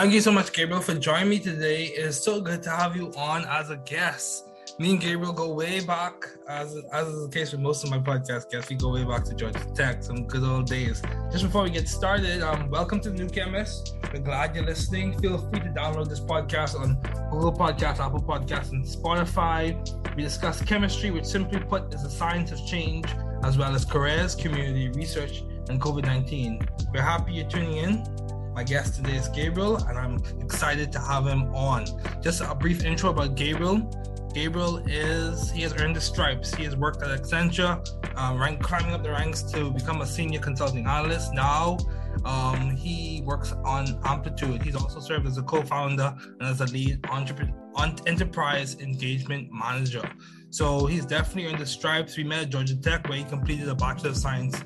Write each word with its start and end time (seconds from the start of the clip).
Thank 0.00 0.14
you 0.14 0.22
so 0.22 0.32
much, 0.32 0.54
Gabriel, 0.54 0.80
for 0.80 0.94
joining 0.94 1.28
me 1.28 1.38
today. 1.38 1.84
It 1.88 2.06
is 2.06 2.18
so 2.18 2.40
good 2.40 2.62
to 2.62 2.70
have 2.70 2.96
you 2.96 3.12
on 3.18 3.44
as 3.44 3.68
a 3.68 3.76
guest. 3.76 4.48
Me 4.78 4.92
and 4.92 4.98
Gabriel 4.98 5.30
go 5.30 5.52
way 5.52 5.80
back, 5.80 6.26
as 6.48 6.74
as 6.90 7.06
is 7.06 7.26
the 7.26 7.30
case 7.30 7.52
with 7.52 7.60
most 7.60 7.84
of 7.84 7.90
my 7.90 7.98
podcast 7.98 8.50
guests. 8.50 8.70
We 8.70 8.76
go 8.76 8.94
way 8.94 9.04
back 9.04 9.24
to 9.24 9.34
Georgia 9.34 9.62
Tech, 9.74 10.02
some 10.02 10.26
good 10.26 10.42
old 10.42 10.68
days. 10.68 11.02
Just 11.30 11.44
before 11.44 11.64
we 11.64 11.70
get 11.70 11.86
started, 11.86 12.40
um, 12.40 12.70
welcome 12.70 13.00
to 13.00 13.10
the 13.10 13.14
New 13.14 13.28
Chemist. 13.28 13.98
We're 14.10 14.20
glad 14.20 14.56
you're 14.56 14.64
listening. 14.64 15.18
Feel 15.20 15.36
free 15.36 15.60
to 15.60 15.68
download 15.68 16.08
this 16.08 16.20
podcast 16.20 16.80
on 16.80 16.94
Google 17.30 17.52
Podcasts, 17.52 18.00
Apple 18.00 18.22
Podcasts, 18.22 18.70
and 18.70 18.82
Spotify. 18.82 19.76
We 20.16 20.22
discuss 20.22 20.62
chemistry, 20.62 21.10
which 21.10 21.26
simply 21.26 21.60
put 21.60 21.92
is 21.92 22.04
the 22.04 22.10
science 22.10 22.52
of 22.52 22.66
change, 22.66 23.04
as 23.44 23.58
well 23.58 23.74
as 23.74 23.84
careers, 23.84 24.34
community 24.34 24.88
research, 24.88 25.42
and 25.68 25.78
COVID 25.78 26.06
19. 26.06 26.66
We're 26.90 27.02
happy 27.02 27.34
you're 27.34 27.50
tuning 27.50 27.76
in. 27.76 28.29
My 28.54 28.64
guest 28.64 28.96
today 28.96 29.16
is 29.16 29.28
Gabriel, 29.28 29.76
and 29.76 29.96
I'm 29.96 30.16
excited 30.40 30.90
to 30.92 30.98
have 30.98 31.26
him 31.26 31.54
on. 31.54 31.86
Just 32.20 32.40
a 32.40 32.54
brief 32.54 32.84
intro 32.84 33.10
about 33.10 33.36
Gabriel. 33.36 33.78
Gabriel 34.34 34.78
is 34.86 35.50
he 35.50 35.62
has 35.62 35.72
earned 35.80 35.94
the 35.94 36.00
stripes. 36.00 36.52
He 36.54 36.64
has 36.64 36.76
worked 36.76 37.02
at 37.02 37.10
Accenture, 37.10 37.80
um, 38.16 38.40
rank, 38.40 38.60
climbing 38.62 38.92
up 38.92 39.02
the 39.02 39.10
ranks 39.10 39.42
to 39.52 39.70
become 39.70 40.02
a 40.02 40.06
senior 40.06 40.40
consulting 40.40 40.86
analyst. 40.86 41.32
Now 41.32 41.78
um, 42.24 42.70
he 42.76 43.22
works 43.24 43.52
on 43.64 44.00
Amplitude. 44.04 44.62
He's 44.62 44.76
also 44.76 45.00
served 45.00 45.26
as 45.26 45.38
a 45.38 45.42
co-founder 45.42 46.14
and 46.40 46.42
as 46.42 46.60
a 46.60 46.66
lead 46.66 47.04
entrepreneur, 47.08 47.54
enterprise 48.06 48.78
engagement 48.80 49.48
manager. 49.52 50.08
So 50.50 50.86
he's 50.86 51.06
definitely 51.06 51.50
earned 51.50 51.60
the 51.60 51.66
stripes. 51.66 52.16
We 52.16 52.24
met 52.24 52.42
at 52.42 52.48
Georgia 52.50 52.76
Tech 52.76 53.08
where 53.08 53.18
he 53.18 53.24
completed 53.24 53.68
a 53.68 53.74
Bachelor 53.74 54.10
of 54.10 54.16
Science 54.16 54.62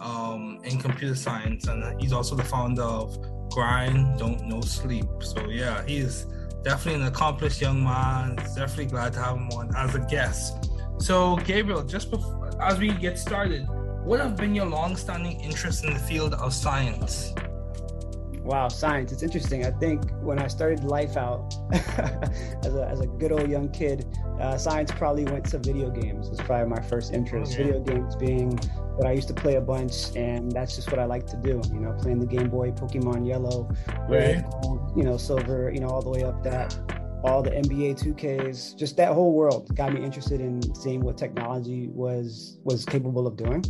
um, 0.00 0.53
in 0.64 0.78
computer 0.78 1.14
science, 1.14 1.66
and 1.68 2.00
he's 2.00 2.12
also 2.12 2.34
the 2.34 2.44
founder 2.44 2.82
of 2.82 3.16
Grind 3.50 4.18
Don't 4.18 4.42
No 4.46 4.60
Sleep. 4.60 5.06
So 5.20 5.48
yeah, 5.48 5.84
he's 5.86 6.26
definitely 6.62 7.02
an 7.02 7.06
accomplished 7.06 7.60
young 7.60 7.84
man. 7.84 8.36
Definitely 8.36 8.86
glad 8.86 9.12
to 9.14 9.20
have 9.20 9.36
him 9.36 9.48
on 9.50 9.74
as 9.76 9.94
a 9.94 10.00
guest. 10.00 10.70
So 10.98 11.36
Gabriel, 11.36 11.84
just 11.84 12.10
before, 12.10 12.50
as 12.62 12.78
we 12.78 12.92
get 12.92 13.18
started, 13.18 13.66
what 14.04 14.20
have 14.20 14.36
been 14.36 14.54
your 14.54 14.66
long-standing 14.66 15.40
interest 15.40 15.84
in 15.84 15.94
the 15.94 15.98
field 16.00 16.34
of 16.34 16.52
science? 16.52 17.32
Wow, 18.44 18.68
science. 18.68 19.10
It's 19.10 19.22
interesting. 19.22 19.64
I 19.64 19.70
think 19.70 20.10
when 20.20 20.38
I 20.38 20.48
started 20.48 20.84
life 20.84 21.16
out 21.16 21.54
as, 21.72 22.74
a, 22.74 22.86
as 22.86 23.00
a 23.00 23.06
good 23.06 23.32
old 23.32 23.48
young 23.48 23.70
kid, 23.70 24.06
uh, 24.38 24.58
science 24.58 24.90
probably 24.90 25.24
went 25.24 25.46
to 25.46 25.58
video 25.58 25.88
games. 25.90 26.28
It's 26.28 26.42
probably 26.42 26.68
my 26.68 26.82
first 26.82 27.14
interest. 27.14 27.54
Okay. 27.54 27.64
Video 27.64 27.80
games 27.80 28.14
being 28.16 28.60
what 28.96 29.06
I 29.06 29.12
used 29.12 29.28
to 29.28 29.34
play 29.34 29.56
a 29.56 29.60
bunch, 29.60 30.14
and 30.16 30.50
that's 30.52 30.76
just 30.76 30.90
what 30.90 30.98
I 30.98 31.04
like 31.04 31.26
to 31.28 31.36
do. 31.36 31.60
You 31.72 31.80
know, 31.80 31.92
playing 31.92 32.20
the 32.20 32.26
Game 32.26 32.48
Boy, 32.48 32.70
Pokemon 32.70 33.26
Yellow, 33.26 33.70
Red, 34.08 34.46
you 34.96 35.02
know, 35.02 35.16
Silver, 35.16 35.70
you 35.72 35.80
know, 35.80 35.88
all 35.88 36.02
the 36.02 36.10
way 36.10 36.22
up 36.22 36.42
that 36.44 36.78
all 37.24 37.42
the 37.42 37.50
NBA 37.50 37.98
2Ks, 37.98 38.76
just 38.76 38.98
that 38.98 39.14
whole 39.14 39.32
world 39.32 39.74
got 39.74 39.94
me 39.94 40.04
interested 40.04 40.42
in 40.42 40.60
seeing 40.74 41.00
what 41.00 41.16
technology 41.16 41.88
was 41.88 42.58
was 42.64 42.84
capable 42.84 43.26
of 43.26 43.36
doing. 43.36 43.64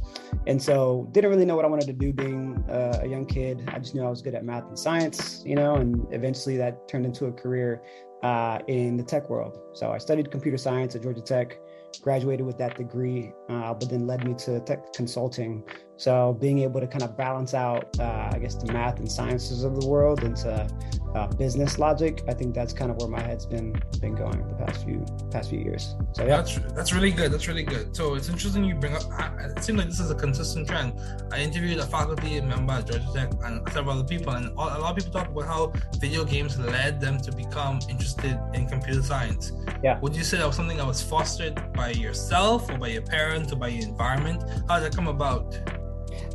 And 0.48 0.60
so 0.60 1.08
didn't 1.12 1.30
really 1.30 1.44
know 1.44 1.54
what 1.54 1.64
I 1.64 1.68
wanted 1.68 1.86
to 1.86 1.92
do 1.92 2.12
being 2.12 2.64
uh, 2.68 3.00
a 3.02 3.06
young 3.06 3.24
kid. 3.24 3.62
I 3.72 3.78
just 3.78 3.94
knew 3.94 4.02
I 4.04 4.10
was 4.10 4.22
good 4.22 4.34
at 4.34 4.44
math 4.44 4.64
and 4.64 4.78
science, 4.78 5.42
you 5.46 5.54
know, 5.54 5.76
and 5.76 6.04
eventually 6.10 6.56
that 6.56 6.88
turned 6.88 7.06
into 7.06 7.26
a 7.26 7.32
career 7.32 7.80
uh, 8.24 8.58
in 8.66 8.96
the 8.96 9.04
tech 9.04 9.30
world. 9.30 9.58
So 9.72 9.92
I 9.92 9.98
studied 9.98 10.32
computer 10.32 10.58
science 10.58 10.96
at 10.96 11.02
Georgia 11.02 11.20
Tech, 11.20 11.58
graduated 12.02 12.46
with 12.46 12.58
that 12.58 12.76
degree, 12.76 13.32
uh, 13.48 13.74
but 13.74 13.88
then 13.88 14.06
led 14.06 14.24
me 14.24 14.34
to 14.34 14.60
tech 14.60 14.92
consulting 14.92 15.62
so 15.96 16.36
being 16.40 16.60
able 16.60 16.80
to 16.80 16.86
kind 16.86 17.02
of 17.02 17.16
balance 17.16 17.54
out, 17.54 17.98
uh, 18.00 18.30
I 18.32 18.38
guess, 18.38 18.56
the 18.56 18.72
math 18.72 18.98
and 18.98 19.10
sciences 19.10 19.64
of 19.64 19.80
the 19.80 19.86
world 19.86 20.24
into 20.24 20.68
uh, 21.14 21.28
business 21.28 21.78
logic, 21.78 22.22
I 22.26 22.34
think 22.34 22.54
that's 22.54 22.72
kind 22.72 22.90
of 22.90 22.96
where 22.96 23.08
my 23.08 23.20
head's 23.20 23.46
been 23.46 23.80
been 24.00 24.16
going 24.16 24.46
the 24.48 24.54
past 24.54 24.84
few 24.84 25.04
past 25.30 25.50
few 25.50 25.60
years. 25.60 25.94
So 26.12 26.22
yeah, 26.22 26.38
that's 26.38 26.58
that's 26.74 26.92
really 26.92 27.12
good. 27.12 27.30
That's 27.30 27.46
really 27.46 27.62
good. 27.62 27.94
So 27.94 28.14
it's 28.14 28.28
interesting 28.28 28.64
you 28.64 28.74
bring 28.74 28.94
up. 28.94 29.02
It 29.38 29.62
seems 29.62 29.78
like 29.78 29.88
this 29.88 30.00
is 30.00 30.10
a 30.10 30.16
consistent 30.16 30.66
trend. 30.68 30.98
I 31.32 31.40
interviewed 31.40 31.78
a 31.78 31.86
faculty 31.86 32.40
member 32.40 32.72
at 32.72 32.86
Georgia 32.86 33.06
Tech 33.14 33.30
and 33.44 33.66
several 33.72 33.98
other 33.98 34.08
people, 34.08 34.32
and 34.32 34.46
a 34.46 34.54
lot 34.54 34.90
of 34.90 34.96
people 34.96 35.12
talk 35.12 35.28
about 35.28 35.44
how 35.44 35.72
video 35.98 36.24
games 36.24 36.58
led 36.58 37.00
them 37.00 37.18
to 37.20 37.30
become 37.30 37.78
interested 37.88 38.36
in 38.52 38.66
computer 38.66 39.02
science. 39.02 39.52
Yeah. 39.84 40.00
Would 40.00 40.16
you 40.16 40.24
say 40.24 40.38
that 40.38 40.46
was 40.46 40.56
something 40.56 40.78
that 40.78 40.86
was 40.86 41.00
fostered 41.00 41.72
by 41.74 41.90
yourself 41.90 42.68
or 42.68 42.78
by 42.78 42.88
your 42.88 43.02
parents 43.02 43.52
or 43.52 43.56
by 43.56 43.68
your 43.68 43.88
environment? 43.88 44.42
How 44.68 44.80
did 44.80 44.90
that 44.90 44.96
come 44.96 45.06
about? 45.06 45.56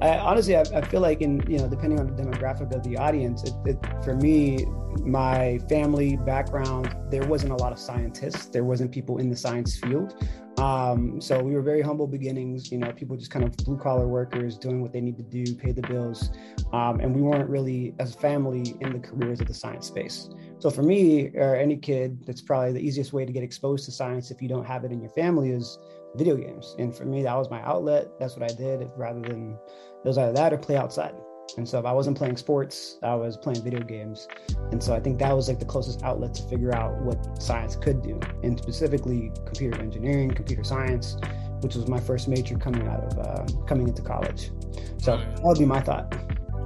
I, 0.01 0.17
honestly, 0.17 0.55
I, 0.55 0.61
I, 0.73 0.81
feel 0.81 1.01
like 1.01 1.21
in 1.21 1.43
you 1.49 1.57
know, 1.57 1.67
depending 1.67 1.99
on 1.99 2.07
the 2.07 2.23
demographic 2.23 2.73
of 2.73 2.83
the 2.83 2.97
audience, 2.97 3.43
it, 3.43 3.53
it, 3.65 3.77
for 4.03 4.15
me, 4.15 4.65
my 5.03 5.59
family 5.69 6.15
background, 6.15 6.95
there 7.09 7.25
wasn't 7.27 7.51
a 7.51 7.55
lot 7.55 7.73
of 7.73 7.79
scientists. 7.79 8.45
There 8.45 8.63
wasn't 8.63 8.91
people 8.91 9.17
in 9.17 9.29
the 9.29 9.35
science 9.35 9.77
field. 9.77 10.15
Um, 10.57 11.21
so 11.21 11.41
we 11.41 11.53
were 11.53 11.61
very 11.61 11.81
humble 11.81 12.07
beginnings. 12.07 12.71
You 12.71 12.79
know, 12.79 12.91
people 12.91 13.15
just 13.17 13.31
kind 13.31 13.45
of 13.45 13.55
blue 13.57 13.77
collar 13.77 14.07
workers 14.07 14.57
doing 14.57 14.81
what 14.81 14.91
they 14.91 15.01
need 15.01 15.17
to 15.17 15.23
do, 15.23 15.55
pay 15.55 15.71
the 15.71 15.81
bills, 15.81 16.31
um, 16.73 16.99
and 16.99 17.15
we 17.15 17.21
weren't 17.21 17.49
really 17.49 17.93
as 17.99 18.15
a 18.15 18.17
family 18.17 18.75
in 18.81 18.93
the 18.93 18.99
careers 18.99 19.39
of 19.41 19.47
the 19.47 19.53
science 19.53 19.87
space. 19.87 20.29
So 20.59 20.69
for 20.69 20.83
me, 20.83 21.29
or 21.35 21.55
any 21.55 21.77
kid, 21.77 22.25
that's 22.25 22.41
probably 22.41 22.73
the 22.73 22.81
easiest 22.81 23.13
way 23.13 23.25
to 23.25 23.31
get 23.31 23.43
exposed 23.43 23.85
to 23.85 23.91
science 23.91 24.31
if 24.31 24.41
you 24.41 24.49
don't 24.49 24.65
have 24.65 24.83
it 24.83 24.91
in 24.91 25.01
your 25.01 25.11
family 25.11 25.51
is 25.51 25.77
video 26.15 26.35
games. 26.35 26.75
And 26.77 26.95
for 26.95 27.05
me, 27.05 27.23
that 27.23 27.35
was 27.35 27.49
my 27.49 27.61
outlet. 27.61 28.19
That's 28.19 28.35
what 28.35 28.51
I 28.51 28.53
did 28.53 28.89
rather 28.97 29.21
than 29.21 29.57
it 30.03 30.07
was 30.07 30.17
either 30.17 30.33
that 30.33 30.53
or 30.53 30.57
play 30.57 30.77
outside. 30.77 31.13
And 31.57 31.67
so 31.67 31.79
if 31.79 31.85
I 31.85 31.91
wasn't 31.91 32.17
playing 32.17 32.37
sports, 32.37 32.97
I 33.03 33.15
was 33.15 33.35
playing 33.35 33.63
video 33.63 33.81
games. 33.81 34.27
And 34.71 34.81
so 34.81 34.93
I 34.93 34.99
think 34.99 35.19
that 35.19 35.35
was 35.35 35.47
like 35.47 35.59
the 35.59 35.65
closest 35.65 36.03
outlet 36.03 36.33
to 36.35 36.43
figure 36.43 36.73
out 36.73 37.01
what 37.01 37.41
science 37.41 37.75
could 37.75 38.01
do, 38.01 38.19
and 38.43 38.57
specifically 38.59 39.31
computer 39.45 39.81
engineering, 39.81 40.29
computer 40.31 40.63
science, 40.63 41.17
which 41.61 41.75
was 41.75 41.87
my 41.87 41.99
first 41.99 42.27
major 42.27 42.57
coming 42.57 42.87
out 42.87 43.03
of 43.03 43.19
uh, 43.19 43.65
coming 43.65 43.87
into 43.87 44.01
college. 44.01 44.51
So 44.97 45.17
that 45.17 45.41
would 45.41 45.57
be 45.57 45.65
my 45.65 45.81
thought. 45.81 46.15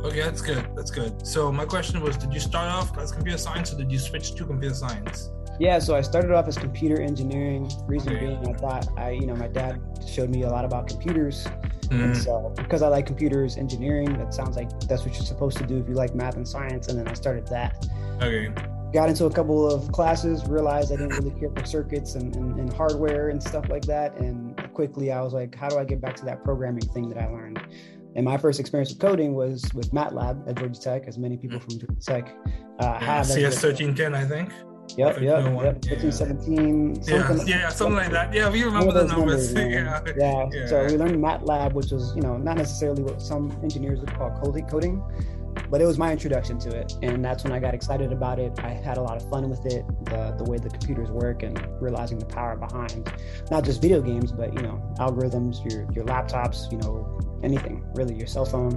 Okay, 0.03 0.19
that's 0.19 0.41
good. 0.41 0.67
That's 0.75 0.91
good. 0.91 1.25
So 1.25 1.50
my 1.51 1.65
question 1.65 2.01
was, 2.01 2.17
did 2.17 2.33
you 2.33 2.41
start 2.41 2.69
off 2.69 2.97
as 2.97 3.11
computer 3.11 3.38
science 3.38 3.71
or 3.71 3.77
did 3.77 3.89
you 3.89 4.00
switch 4.00 4.35
to 4.35 4.45
computer 4.45 4.75
science? 4.75 5.29
Yeah, 5.59 5.79
so 5.79 5.95
I 5.95 6.01
started 6.01 6.31
off 6.31 6.47
as 6.47 6.57
computer 6.57 7.00
engineering. 7.00 7.71
Reason 7.85 8.13
being, 8.19 8.45
I 8.47 8.53
thought 8.53 8.88
I, 8.97 9.11
you 9.11 9.25
know, 9.27 9.35
my 9.35 9.47
dad 9.47 9.79
showed 10.05 10.29
me 10.29 10.44
a 10.44 10.50
lot 10.50 10.65
about 10.65 10.88
computers, 10.88 11.47
mm. 11.89 12.03
and 12.03 12.17
so 12.17 12.53
because 12.57 12.81
I 12.81 12.88
like 12.88 13.05
computers 13.05 13.57
engineering, 13.57 14.17
that 14.17 14.33
sounds 14.33 14.55
like 14.55 14.69
that's 14.81 15.03
what 15.05 15.13
you're 15.13 15.25
supposed 15.25 15.57
to 15.57 15.66
do 15.66 15.77
if 15.77 15.88
you 15.88 15.95
like 15.95 16.16
math 16.16 16.35
and 16.35 16.47
science. 16.47 16.88
And 16.88 16.97
then 16.97 17.07
I 17.07 17.13
started 17.13 17.47
that. 17.47 17.85
Okay. 18.21 18.53
Got 18.94 19.09
into 19.09 19.25
a 19.25 19.31
couple 19.31 19.69
of 19.69 19.91
classes, 19.91 20.45
realized 20.47 20.91
I 20.91 20.97
didn't 20.97 21.17
really 21.17 21.39
care 21.39 21.49
for 21.49 21.66
circuits 21.66 22.13
and, 22.13 22.35
and, 22.35 22.59
and 22.59 22.71
hardware 22.71 23.29
and 23.29 23.41
stuff 23.41 23.67
like 23.69 23.85
that, 23.85 24.16
and 24.17 24.55
quickly 24.73 25.11
I 25.11 25.21
was 25.21 25.33
like, 25.33 25.55
how 25.55 25.67
do 25.67 25.79
I 25.79 25.83
get 25.83 25.99
back 25.99 26.16
to 26.17 26.25
that 26.25 26.44
programming 26.44 26.88
thing 26.89 27.09
that 27.09 27.17
I 27.17 27.27
learned? 27.27 27.59
And 28.15 28.23
my 28.25 28.38
first 28.38 28.59
experience 28.59 28.91
with 28.91 29.00
coding 29.00 29.33
was 29.33 29.63
with 29.73 29.91
MATLAB 29.91 30.47
at 30.47 30.57
Georgia 30.57 30.79
Tech, 30.79 31.07
as 31.07 31.17
many 31.17 31.38
people 31.38 31.59
from 31.59 31.79
Georgia 31.79 32.00
Tech 32.00 32.38
uh, 32.79 33.00
have. 33.00 33.25
CS 33.25 33.59
thirteen 33.59 33.95
ten, 33.95 34.13
I 34.13 34.25
think. 34.25 34.51
Yep, 34.97 35.21
yep, 35.21 35.45
no 35.45 35.63
yep. 35.63 35.85
15, 35.85 36.05
yeah. 36.05 36.11
17. 36.11 37.03
Yeah, 37.03 37.37
yeah, 37.45 37.69
something 37.69 37.95
like 37.95 38.11
that. 38.11 38.33
Yeah, 38.33 38.49
we 38.49 38.63
remember 38.63 38.93
the 38.93 39.05
numbers. 39.05 39.53
numbers 39.53 40.13
yeah. 40.17 40.47
yeah. 40.51 40.67
So 40.67 40.85
we 40.85 40.97
learned 40.97 41.15
MATLAB, 41.23 41.73
which 41.73 41.91
was, 41.91 42.15
you 42.15 42.21
know, 42.21 42.37
not 42.37 42.57
necessarily 42.57 43.03
what 43.03 43.21
some 43.21 43.51
engineers 43.63 43.99
would 43.99 44.13
call 44.13 44.31
coding, 44.43 44.67
coding, 44.67 45.03
but 45.69 45.81
it 45.81 45.85
was 45.85 45.97
my 45.97 46.11
introduction 46.11 46.59
to 46.59 46.69
it. 46.69 46.93
And 47.01 47.25
that's 47.25 47.43
when 47.43 47.53
I 47.53 47.59
got 47.59 47.73
excited 47.73 48.11
about 48.11 48.39
it. 48.39 48.59
I 48.59 48.69
had 48.69 48.97
a 48.97 49.01
lot 49.01 49.17
of 49.17 49.27
fun 49.29 49.49
with 49.49 49.65
it, 49.65 49.85
the, 50.05 50.35
the 50.37 50.43
way 50.43 50.57
the 50.57 50.69
computers 50.69 51.09
work 51.09 51.43
and 51.43 51.59
realizing 51.81 52.19
the 52.19 52.25
power 52.25 52.55
behind 52.55 53.11
not 53.49 53.63
just 53.63 53.81
video 53.81 54.01
games, 54.01 54.31
but, 54.31 54.53
you 54.53 54.61
know, 54.61 54.81
algorithms, 54.99 55.59
your, 55.69 55.91
your 55.93 56.05
laptops, 56.05 56.71
you 56.71 56.77
know, 56.77 57.19
anything 57.41 57.83
really, 57.95 58.15
your 58.15 58.27
cell 58.27 58.45
phone, 58.45 58.73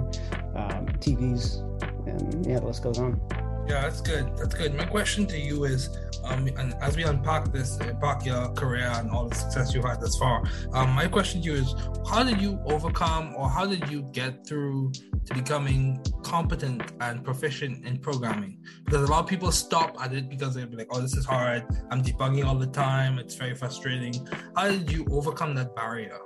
um, 0.55 0.87
TVs, 0.99 1.63
and 2.07 2.45
yeah, 2.45 2.59
the 2.59 2.65
list 2.65 2.83
goes 2.83 2.99
on. 2.99 3.19
Yeah, 3.67 3.81
that's 3.81 3.99
good. 3.99 4.37
That's 4.37 4.55
good. 4.55 4.75
My 4.75 4.85
question 4.85 5.25
to 5.27 5.37
you 5.37 5.65
is, 5.65 5.89
um, 6.23 6.47
and 6.47 6.73
as 6.75 6.95
we 6.95 7.03
unpack 7.03 7.51
this, 7.51 7.77
unpack 7.77 8.25
your 8.25 8.47
career 8.53 8.89
and 8.95 9.11
all 9.11 9.27
the 9.27 9.35
success 9.35 9.73
you've 9.73 9.83
had 9.83 9.99
thus 9.99 10.17
far, 10.17 10.43
um, 10.71 10.91
my 10.91 11.07
question 11.07 11.41
to 11.41 11.47
you 11.47 11.53
is, 11.55 11.75
how 12.09 12.23
did 12.23 12.39
you 12.39 12.59
overcome, 12.65 13.35
or 13.35 13.49
how 13.49 13.65
did 13.65 13.89
you 13.89 14.03
get 14.13 14.47
through 14.47 14.93
to 15.25 15.33
becoming 15.33 16.01
competent 16.23 16.81
and 17.01 17.25
proficient 17.25 17.85
in 17.85 17.97
programming? 17.97 18.57
Because 18.85 19.01
a 19.07 19.11
lot 19.11 19.19
of 19.19 19.27
people 19.27 19.51
stop 19.51 20.01
at 20.01 20.13
it 20.13 20.29
because 20.29 20.55
they're 20.55 20.67
like, 20.67 20.87
"Oh, 20.91 21.01
this 21.01 21.17
is 21.17 21.25
hard. 21.25 21.65
I'm 21.91 22.01
debugging 22.01 22.45
all 22.45 22.55
the 22.55 22.67
time. 22.67 23.19
It's 23.19 23.35
very 23.35 23.53
frustrating." 23.53 24.13
How 24.55 24.69
did 24.69 24.89
you 24.89 25.05
overcome 25.11 25.55
that 25.55 25.75
barrier? 25.75 26.17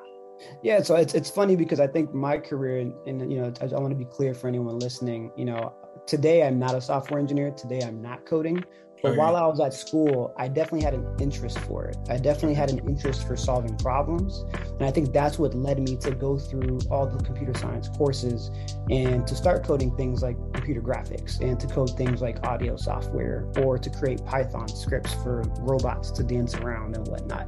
Yeah, 0.64 0.82
so 0.82 0.96
it's 0.96 1.14
it's 1.16 1.30
funny 1.30 1.56
because 1.56 1.80
I 1.80 1.88
think 1.88 2.14
my 2.14 2.38
career, 2.38 2.80
and, 2.80 2.94
and 3.08 3.32
you 3.32 3.40
know, 3.42 3.54
I, 3.62 3.66
I 3.66 3.80
want 3.80 3.92
to 3.92 3.96
be 3.96 4.06
clear 4.06 4.34
for 4.34 4.48
anyone 4.48 4.78
listening. 4.80 5.32
You 5.36 5.46
know, 5.46 5.74
today 6.07 6.44
I'm 6.44 6.59
not 6.59 6.75
a 6.75 6.81
software 6.81 7.19
engineer. 7.19 7.51
Today 7.51 7.81
I'm 7.83 8.01
not 8.01 8.25
coding. 8.25 8.63
But 9.01 9.15
while 9.15 9.36
I 9.36 9.45
was 9.48 9.59
at 9.59 9.74
school, 9.74 10.33
I 10.38 10.48
definitely 10.48 10.83
had 10.83 10.94
an 10.94 11.07
interest 11.19 11.57
for 11.59 11.86
it. 11.86 11.98
I 12.09 12.18
definitely 12.18 12.53
had 12.53 12.69
an 12.69 12.88
interest 12.88 13.25
for 13.25 13.36
solving 13.36 13.75
problems. 13.77 14.45
And 14.80 14.83
I 14.83 14.92
think 14.92 15.12
that's 15.12 15.39
what 15.39 15.56
led 15.56 15.80
me 15.80 15.95
to 15.98 16.12
go 16.12 16.38
through 16.38 16.80
all 16.92 17.07
the 17.07 17.24
computer 17.24 17.57
science 17.57 17.89
courses 17.89 18.51
and 18.89 19.25
to 19.25 19.36
start 19.36 19.65
coding 19.65 19.95
things 19.95 20.21
like 20.21 20.38
computer 20.53 20.81
graphics 20.81 21.42
and 21.42 21.59
to 21.59 21.68
code 21.68 21.98
things 21.98 22.21
like 22.21 22.45
audio 22.45 22.75
software 22.75 23.47
or 23.57 23.77
to 23.77 23.89
create 23.89 24.24
Python 24.25 24.68
scripts 24.68 25.13
for 25.15 25.42
robots 25.59 26.12
to 26.12 26.24
dance 26.24 26.54
around 26.56 26.95
and 26.95 27.07
whatnot. 27.07 27.47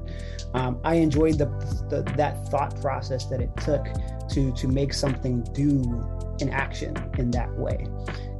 Um, 0.56 0.79
I 0.83 0.95
enjoyed 0.95 1.38
the, 1.38 1.45
the, 1.89 2.01
that 2.17 2.47
thought 2.49 2.79
process 2.81 3.25
that 3.25 3.41
it 3.41 3.56
took 3.57 3.85
to 4.29 4.51
to 4.53 4.67
make 4.67 4.94
something 4.94 5.44
do 5.53 5.81
an 6.39 6.49
action 6.49 6.95
in 7.17 7.29
that 7.31 7.53
way. 7.57 7.85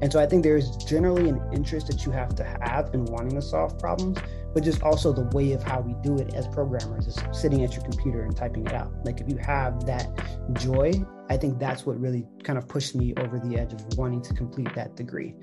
And 0.04 0.12
so 0.12 0.20
I 0.20 0.26
think 0.26 0.44
there's 0.44 0.76
generally 0.76 1.30
an 1.30 1.42
interest 1.54 1.88
that 1.88 2.06
you 2.06 2.12
have 2.12 2.36
to 2.36 2.44
have 2.44 2.94
in 2.94 3.06
wanting 3.06 3.36
to 3.36 3.42
solve 3.42 3.80
problems, 3.80 4.18
but 4.54 4.62
just 4.62 4.84
also 4.84 5.14
the 5.14 5.34
way 5.34 5.54
of 5.54 5.64
how 5.64 5.80
we 5.80 5.96
do 6.04 6.18
it 6.18 6.34
as 6.34 6.46
programmers 6.50 7.08
is 7.08 7.18
sitting 7.32 7.64
at 7.64 7.74
your 7.74 7.84
computer 7.86 8.24
and 8.24 8.36
typing 8.36 8.68
it 8.68 8.74
out. 8.74 8.92
Like 9.06 9.22
if 9.22 9.30
you 9.30 9.38
have 9.38 9.86
that 9.86 10.10
joy, 10.56 10.92
I 11.30 11.38
think 11.38 11.58
that's 11.58 11.86
what 11.86 11.98
really 12.02 12.26
kind 12.44 12.60
of 12.60 12.68
pushed 12.68 12.96
me 12.96 13.14
over 13.16 13.40
the 13.40 13.58
edge 13.58 13.72
of 13.72 13.98
wanting 13.98 14.22
to 14.24 14.34
complete 14.34 14.76
that 14.76 14.98
degree. 14.98 15.36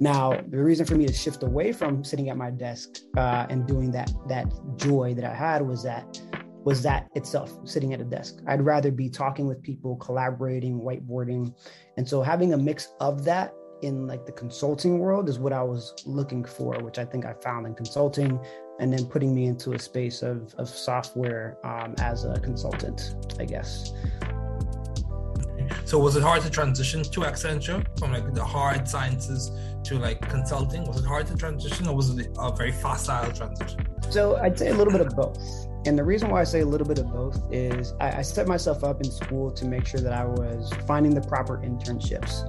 Now, 0.00 0.32
the 0.48 0.58
reason 0.58 0.84
for 0.84 0.96
me 0.96 1.06
to 1.06 1.12
shift 1.12 1.44
away 1.44 1.70
from 1.70 2.02
sitting 2.02 2.28
at 2.28 2.36
my 2.36 2.50
desk 2.50 2.98
uh, 3.16 3.46
and 3.48 3.68
doing 3.68 3.92
that 3.92 4.10
that 4.26 4.52
joy 4.74 5.14
that 5.14 5.26
I 5.26 5.32
had 5.32 5.62
was 5.62 5.84
that 5.84 6.20
was 6.64 6.82
that 6.82 7.08
itself 7.14 7.56
sitting 7.64 7.94
at 7.94 8.00
a 8.00 8.04
desk. 8.04 8.40
I'd 8.46 8.62
rather 8.62 8.90
be 8.90 9.08
talking 9.08 9.46
with 9.46 9.62
people, 9.62 9.96
collaborating, 9.96 10.80
whiteboarding. 10.80 11.54
And 11.96 12.06
so 12.06 12.20
having 12.20 12.52
a 12.52 12.58
mix 12.58 12.88
of 13.00 13.24
that 13.24 13.54
in 13.82 14.06
like 14.06 14.26
the 14.26 14.32
consulting 14.32 14.98
world 14.98 15.28
is 15.28 15.38
what 15.38 15.52
I 15.52 15.62
was 15.62 15.94
looking 16.06 16.44
for, 16.44 16.78
which 16.80 16.98
I 16.98 17.04
think 17.04 17.24
I 17.24 17.32
found 17.32 17.66
in 17.66 17.74
consulting, 17.74 18.38
and 18.78 18.92
then 18.92 19.06
putting 19.06 19.34
me 19.34 19.46
into 19.46 19.72
a 19.72 19.78
space 19.78 20.22
of, 20.22 20.54
of 20.58 20.68
software 20.68 21.58
um, 21.64 21.94
as 21.98 22.24
a 22.24 22.38
consultant, 22.40 23.14
I 23.38 23.44
guess. 23.44 23.92
So 25.84 25.98
was 25.98 26.16
it 26.16 26.22
hard 26.22 26.42
to 26.42 26.50
transition 26.50 27.02
to 27.02 27.20
Accenture 27.20 27.84
from 27.98 28.12
like 28.12 28.34
the 28.34 28.44
hard 28.44 28.88
sciences 28.88 29.50
to 29.84 29.98
like 29.98 30.20
consulting? 30.28 30.84
Was 30.84 31.02
it 31.02 31.06
hard 31.06 31.26
to 31.28 31.36
transition 31.36 31.88
or 31.88 31.96
was 31.96 32.10
it 32.10 32.28
a 32.38 32.54
very 32.54 32.72
facile 32.72 33.32
transition? 33.32 33.86
So 34.10 34.36
I'd 34.36 34.58
say 34.58 34.68
a 34.68 34.74
little 34.74 34.92
bit 34.92 35.00
of 35.00 35.16
both. 35.16 35.67
And 35.86 35.96
the 35.96 36.04
reason 36.04 36.30
why 36.30 36.40
I 36.40 36.44
say 36.44 36.60
a 36.60 36.66
little 36.66 36.86
bit 36.86 36.98
of 36.98 37.10
both 37.10 37.40
is 37.52 37.94
I, 38.00 38.18
I 38.18 38.22
set 38.22 38.46
myself 38.46 38.84
up 38.84 39.00
in 39.00 39.10
school 39.10 39.50
to 39.52 39.64
make 39.64 39.86
sure 39.86 40.00
that 40.00 40.12
I 40.12 40.24
was 40.24 40.72
finding 40.86 41.14
the 41.14 41.20
proper 41.20 41.58
internships. 41.58 42.44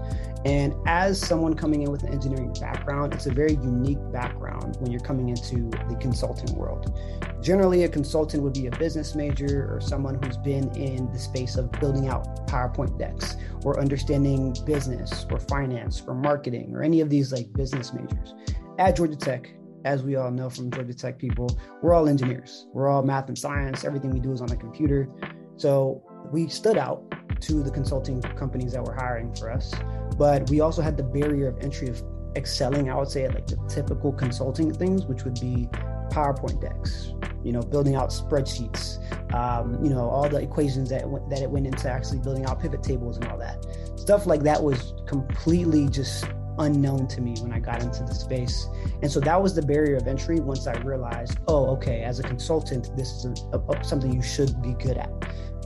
And 0.45 0.73
as 0.87 1.19
someone 1.19 1.53
coming 1.53 1.81
in 1.81 1.91
with 1.91 2.03
an 2.03 2.13
engineering 2.13 2.53
background, 2.59 3.13
it's 3.13 3.27
a 3.27 3.31
very 3.31 3.53
unique 3.53 3.99
background 4.11 4.77
when 4.79 4.89
you're 4.89 5.01
coming 5.01 5.29
into 5.29 5.69
the 5.89 5.97
consulting 5.99 6.55
world. 6.55 6.97
Generally, 7.41 7.83
a 7.83 7.89
consultant 7.89 8.43
would 8.43 8.53
be 8.53 8.67
a 8.67 8.71
business 8.71 9.15
major 9.15 9.73
or 9.73 9.81
someone 9.81 10.21
who's 10.23 10.37
been 10.37 10.73
in 10.77 11.11
the 11.11 11.19
space 11.19 11.57
of 11.57 11.69
building 11.73 12.07
out 12.07 12.47
PowerPoint 12.47 12.97
decks 12.97 13.35
or 13.65 13.79
understanding 13.79 14.55
business 14.65 15.25
or 15.29 15.39
finance 15.39 16.03
or 16.07 16.15
marketing 16.15 16.73
or 16.73 16.83
any 16.83 17.01
of 17.01 17.09
these 17.09 17.33
like 17.33 17.51
business 17.53 17.93
majors. 17.93 18.33
At 18.77 18.95
Georgia 18.95 19.17
Tech, 19.17 19.51
as 19.85 20.03
we 20.03 20.15
all 20.15 20.31
know 20.31 20.49
from 20.49 20.71
Georgia 20.71 20.93
Tech 20.93 21.17
people, 21.17 21.57
we're 21.81 21.93
all 21.93 22.07
engineers. 22.07 22.67
We're 22.73 22.89
all 22.89 23.03
math 23.03 23.27
and 23.27 23.37
science. 23.37 23.83
Everything 23.83 24.11
we 24.11 24.19
do 24.19 24.31
is 24.31 24.41
on 24.41 24.47
the 24.47 24.57
computer. 24.57 25.09
So 25.57 26.03
we 26.31 26.47
stood 26.47 26.77
out 26.77 27.03
to 27.41 27.63
the 27.63 27.71
consulting 27.71 28.21
companies 28.21 28.73
that 28.73 28.83
were 28.83 28.93
hiring 28.93 29.33
for 29.33 29.51
us 29.51 29.73
but 30.19 30.49
we 30.49 30.59
also 30.59 30.81
had 30.81 30.97
the 30.97 31.03
barrier 31.03 31.47
of 31.47 31.57
entry 31.59 31.87
of 31.87 32.03
excelling, 32.35 32.91
I 32.91 32.95
would 32.95 33.07
say, 33.07 33.23
at 33.23 33.33
like 33.33 33.47
the 33.47 33.55
typical 33.69 34.11
consulting 34.11 34.73
things, 34.73 35.05
which 35.05 35.23
would 35.23 35.39
be 35.39 35.69
PowerPoint 36.11 36.59
decks, 36.59 37.13
you 37.41 37.53
know, 37.53 37.61
building 37.61 37.95
out 37.95 38.09
spreadsheets, 38.09 38.99
um, 39.33 39.81
you 39.81 39.89
know, 39.89 40.09
all 40.09 40.27
the 40.27 40.41
equations 40.41 40.89
that 40.89 41.03
that 41.29 41.41
it 41.41 41.49
went 41.49 41.67
into 41.67 41.89
actually 41.89 42.19
building 42.19 42.45
out 42.45 42.59
pivot 42.59 42.83
tables 42.83 43.15
and 43.15 43.27
all 43.29 43.37
that 43.37 43.65
stuff 43.95 44.25
like 44.25 44.41
that 44.41 44.63
was 44.63 44.93
completely 45.05 45.87
just 45.87 46.25
unknown 46.59 47.07
to 47.07 47.21
me 47.21 47.35
when 47.41 47.51
I 47.51 47.59
got 47.59 47.81
into 47.81 48.03
the 48.03 48.13
space. 48.13 48.67
And 49.01 49.11
so 49.11 49.19
that 49.21 49.41
was 49.41 49.55
the 49.55 49.61
barrier 49.61 49.97
of 49.97 50.07
entry 50.07 50.39
once 50.39 50.67
I 50.67 50.73
realized, 50.79 51.37
oh, 51.47 51.67
okay, 51.71 52.03
as 52.03 52.19
a 52.19 52.23
consultant, 52.23 52.95
this 52.95 53.09
is 53.09 53.43
a, 53.53 53.57
a, 53.57 53.83
something 53.83 54.13
you 54.13 54.21
should 54.21 54.61
be 54.61 54.73
good 54.73 54.97
at. 54.97 55.11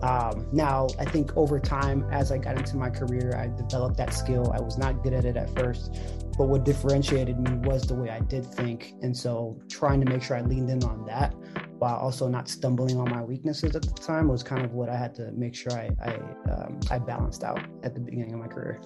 Um, 0.04 0.46
now, 0.52 0.88
I 1.00 1.06
think 1.06 1.38
over 1.38 1.62
time, 1.62 2.06
as 2.12 2.30
I 2.30 2.38
got 2.38 2.58
into 2.58 2.76
my 2.76 2.90
career, 2.90 3.38
I 3.38 3.48
developed 3.56 3.96
that 3.98 4.14
skill. 4.14 4.52
I 4.54 4.60
was 4.60 4.78
not 4.78 5.02
good 5.02 5.14
at 5.14 5.24
it 5.24 5.38
at 5.38 5.50
first, 5.56 5.96
but 6.38 6.50
what 6.50 6.66
differentiated 6.66 7.40
me 7.40 7.54
was 7.66 7.84
the 7.84 7.96
way 7.96 8.10
I 8.10 8.20
did 8.20 8.46
think. 8.46 8.96
And 9.02 9.16
so, 9.16 9.58
trying 9.70 10.04
to 10.04 10.12
make 10.12 10.22
sure 10.22 10.36
I 10.36 10.42
leaned 10.42 10.70
in 10.70 10.84
on 10.84 11.06
that 11.06 11.34
while 11.80 11.96
also 11.96 12.28
not 12.28 12.50
stumbling 12.50 12.98
on 12.98 13.10
my 13.10 13.24
weaknesses 13.24 13.78
at 13.78 13.82
the 13.82 13.94
time 13.94 14.28
was 14.28 14.44
kind 14.44 14.66
of 14.66 14.74
what 14.74 14.90
I 14.90 14.98
had 14.98 15.16
to 15.16 15.32
make 15.32 15.56
sure 15.56 15.72
I 15.72 15.90
I, 16.04 16.16
um, 16.52 16.82
I 16.92 17.00
balanced 17.00 17.46
out 17.46 17.62
at 17.84 17.94
the 17.94 18.02
beginning 18.02 18.34
of 18.34 18.42
my 18.42 18.48
career. 18.48 18.82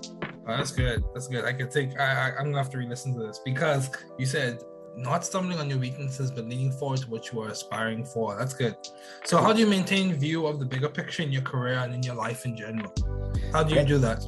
Oh, 0.48 0.56
that's 0.56 0.72
good. 0.72 1.04
That's 1.16 1.28
good. 1.28 1.46
I 1.46 1.54
could 1.54 1.72
take. 1.72 2.00
I, 2.00 2.30
I 2.30 2.38
I'm 2.38 2.46
gonna 2.46 2.58
have 2.58 2.69
to 2.72 2.78
re-listen 2.78 3.16
to 3.16 3.25
this 3.25 3.42
because 3.44 3.90
you 4.19 4.28
said 4.28 4.62
not 4.97 5.23
stumbling 5.23 5.59
on 5.59 5.69
your 5.69 5.79
weaknesses, 5.79 6.31
but 6.31 6.45
leaning 6.45 6.71
forward 6.71 6.99
to 7.01 7.09
what 7.09 7.31
you 7.31 7.41
are 7.41 7.49
aspiring 7.49 8.03
for. 8.03 8.35
That's 8.38 8.53
good. 8.53 8.75
So, 9.23 9.38
how 9.39 9.53
do 9.53 9.59
you 9.59 9.67
maintain 9.67 10.13
view 10.13 10.47
of 10.47 10.59
the 10.59 10.65
bigger 10.65 10.89
picture 10.89 11.23
in 11.23 11.31
your 11.31 11.44
career 11.44 11.77
and 11.77 11.94
in 11.94 12.03
your 12.03 12.15
life 12.15 12.45
in 12.45 12.57
general? 12.57 12.94
How 13.53 13.63
do 13.63 13.75
you 13.75 13.85
do 13.85 13.97
that? 13.99 14.25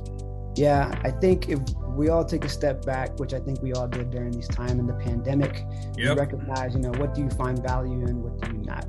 Yeah, 0.56 0.94
I 1.04 1.12
think 1.12 1.50
if 1.50 1.60
we 1.96 2.10
all 2.10 2.26
take 2.26 2.46
a 2.46 2.50
step 2.50 2.86
back, 2.86 3.20
which 3.20 3.34
I 3.34 3.40
think 3.40 3.62
we 3.62 3.74
all 3.74 3.88
did 3.88 4.12
during 4.12 4.32
this 4.32 4.48
time 4.48 4.80
in 4.80 4.88
the 4.88 4.94
pandemic, 4.94 5.66
yep. 5.98 6.18
recognize, 6.18 6.74
you 6.74 6.82
know, 6.82 6.92
what 6.98 7.14
do 7.14 7.22
you 7.22 7.30
find 7.32 7.62
value 7.62 8.06
in, 8.06 8.22
what 8.22 8.40
do 8.42 8.52
you 8.52 8.64
not. 8.64 8.86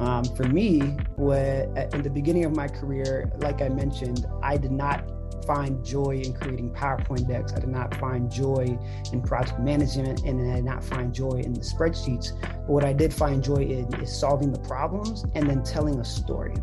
Um, 0.00 0.24
for 0.36 0.44
me, 0.44 0.80
what 1.16 1.40
in 1.94 2.02
the 2.02 2.10
beginning 2.10 2.44
of 2.44 2.54
my 2.54 2.68
career, 2.68 3.32
like 3.38 3.62
I 3.62 3.68
mentioned, 3.68 4.26
I 4.42 4.56
did 4.56 4.70
not 4.70 5.10
find 5.44 5.84
joy 5.84 6.20
in 6.24 6.32
creating 6.32 6.70
PowerPoint 6.70 7.28
decks. 7.28 7.52
I 7.52 7.60
did 7.60 7.68
not 7.68 7.94
find 7.96 8.30
joy 8.30 8.78
in 9.12 9.22
project 9.22 9.60
management, 9.60 10.22
and 10.24 10.50
I 10.52 10.56
did 10.56 10.64
not 10.64 10.82
find 10.84 11.12
joy 11.12 11.40
in 11.44 11.52
the 11.52 11.60
spreadsheets. 11.60 12.40
But 12.40 12.68
what 12.68 12.84
I 12.84 12.92
did 12.92 13.12
find 13.12 13.42
joy 13.42 13.62
in 13.62 13.92
is 14.00 14.16
solving 14.16 14.52
the 14.52 14.60
problems 14.60 15.24
and 15.34 15.48
then 15.48 15.62
telling 15.62 15.98
a 15.98 16.04
story. 16.04 16.54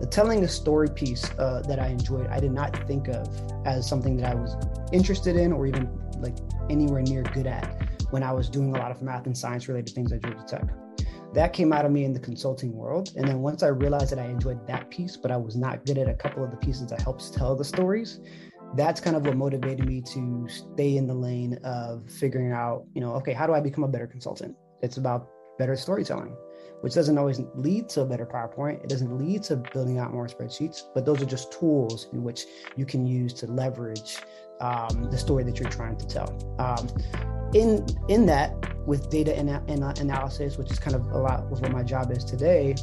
The 0.00 0.06
telling 0.06 0.42
a 0.44 0.48
story 0.48 0.88
piece 0.88 1.30
uh, 1.38 1.62
that 1.68 1.78
I 1.78 1.88
enjoyed, 1.88 2.26
I 2.28 2.40
did 2.40 2.52
not 2.52 2.86
think 2.86 3.08
of 3.08 3.28
as 3.66 3.86
something 3.86 4.16
that 4.16 4.30
I 4.30 4.34
was 4.34 4.56
interested 4.92 5.36
in 5.36 5.52
or 5.52 5.66
even 5.66 5.90
like 6.18 6.36
anywhere 6.70 7.02
near 7.02 7.22
good 7.22 7.46
at 7.46 7.66
when 8.10 8.22
I 8.22 8.32
was 8.32 8.48
doing 8.48 8.74
a 8.74 8.78
lot 8.78 8.90
of 8.90 9.02
math 9.02 9.26
and 9.26 9.36
science 9.36 9.68
related 9.68 9.94
things 9.94 10.12
at 10.12 10.22
Georgia 10.22 10.44
Tech 10.46 10.64
that 11.34 11.52
came 11.52 11.72
out 11.72 11.84
of 11.84 11.92
me 11.92 12.04
in 12.04 12.12
the 12.12 12.20
consulting 12.20 12.72
world. 12.72 13.12
And 13.16 13.26
then 13.26 13.40
once 13.40 13.62
I 13.62 13.68
realized 13.68 14.10
that 14.10 14.18
I 14.18 14.26
enjoyed 14.26 14.66
that 14.66 14.90
piece, 14.90 15.16
but 15.16 15.30
I 15.30 15.36
was 15.36 15.56
not 15.56 15.84
good 15.86 15.98
at 15.98 16.08
a 16.08 16.14
couple 16.14 16.44
of 16.44 16.50
the 16.50 16.56
pieces 16.56 16.86
that 16.88 17.00
helps 17.00 17.30
tell 17.30 17.54
the 17.54 17.64
stories, 17.64 18.20
that's 18.76 19.00
kind 19.00 19.16
of 19.16 19.26
what 19.26 19.36
motivated 19.36 19.86
me 19.86 20.00
to 20.00 20.46
stay 20.48 20.96
in 20.96 21.06
the 21.06 21.14
lane 21.14 21.58
of 21.64 22.08
figuring 22.10 22.52
out, 22.52 22.84
you 22.94 23.00
know, 23.00 23.14
okay, 23.14 23.32
how 23.32 23.46
do 23.46 23.52
I 23.52 23.60
become 23.60 23.84
a 23.84 23.88
better 23.88 24.06
consultant? 24.06 24.56
It's 24.82 24.96
about 24.96 25.28
better 25.58 25.76
storytelling, 25.76 26.34
which 26.80 26.94
doesn't 26.94 27.18
always 27.18 27.40
lead 27.54 27.88
to 27.90 28.02
a 28.02 28.06
better 28.06 28.26
PowerPoint. 28.26 28.82
It 28.82 28.88
doesn't 28.88 29.18
lead 29.18 29.42
to 29.44 29.56
building 29.56 29.98
out 29.98 30.12
more 30.12 30.26
spreadsheets, 30.26 30.82
but 30.94 31.04
those 31.04 31.20
are 31.22 31.26
just 31.26 31.52
tools 31.52 32.08
in 32.12 32.22
which 32.22 32.46
you 32.76 32.86
can 32.86 33.06
use 33.06 33.32
to 33.34 33.46
leverage 33.46 34.18
um, 34.60 35.08
the 35.10 35.18
story 35.18 35.44
that 35.44 35.58
you're 35.58 35.70
trying 35.70 35.96
to 35.96 36.06
tell. 36.06 36.56
Um, 36.58 36.88
in 37.54 37.84
in 38.08 38.26
that, 38.26 38.69
with 38.86 39.10
data 39.10 39.36
and 39.36 39.50
ana- 39.50 39.94
analysis, 39.98 40.56
which 40.56 40.70
is 40.70 40.78
kind 40.78 40.96
of 40.96 41.06
a 41.12 41.18
lot 41.18 41.48
with 41.50 41.60
what 41.60 41.72
my 41.72 41.82
job 41.82 42.10
is 42.10 42.24
today, 42.24 42.74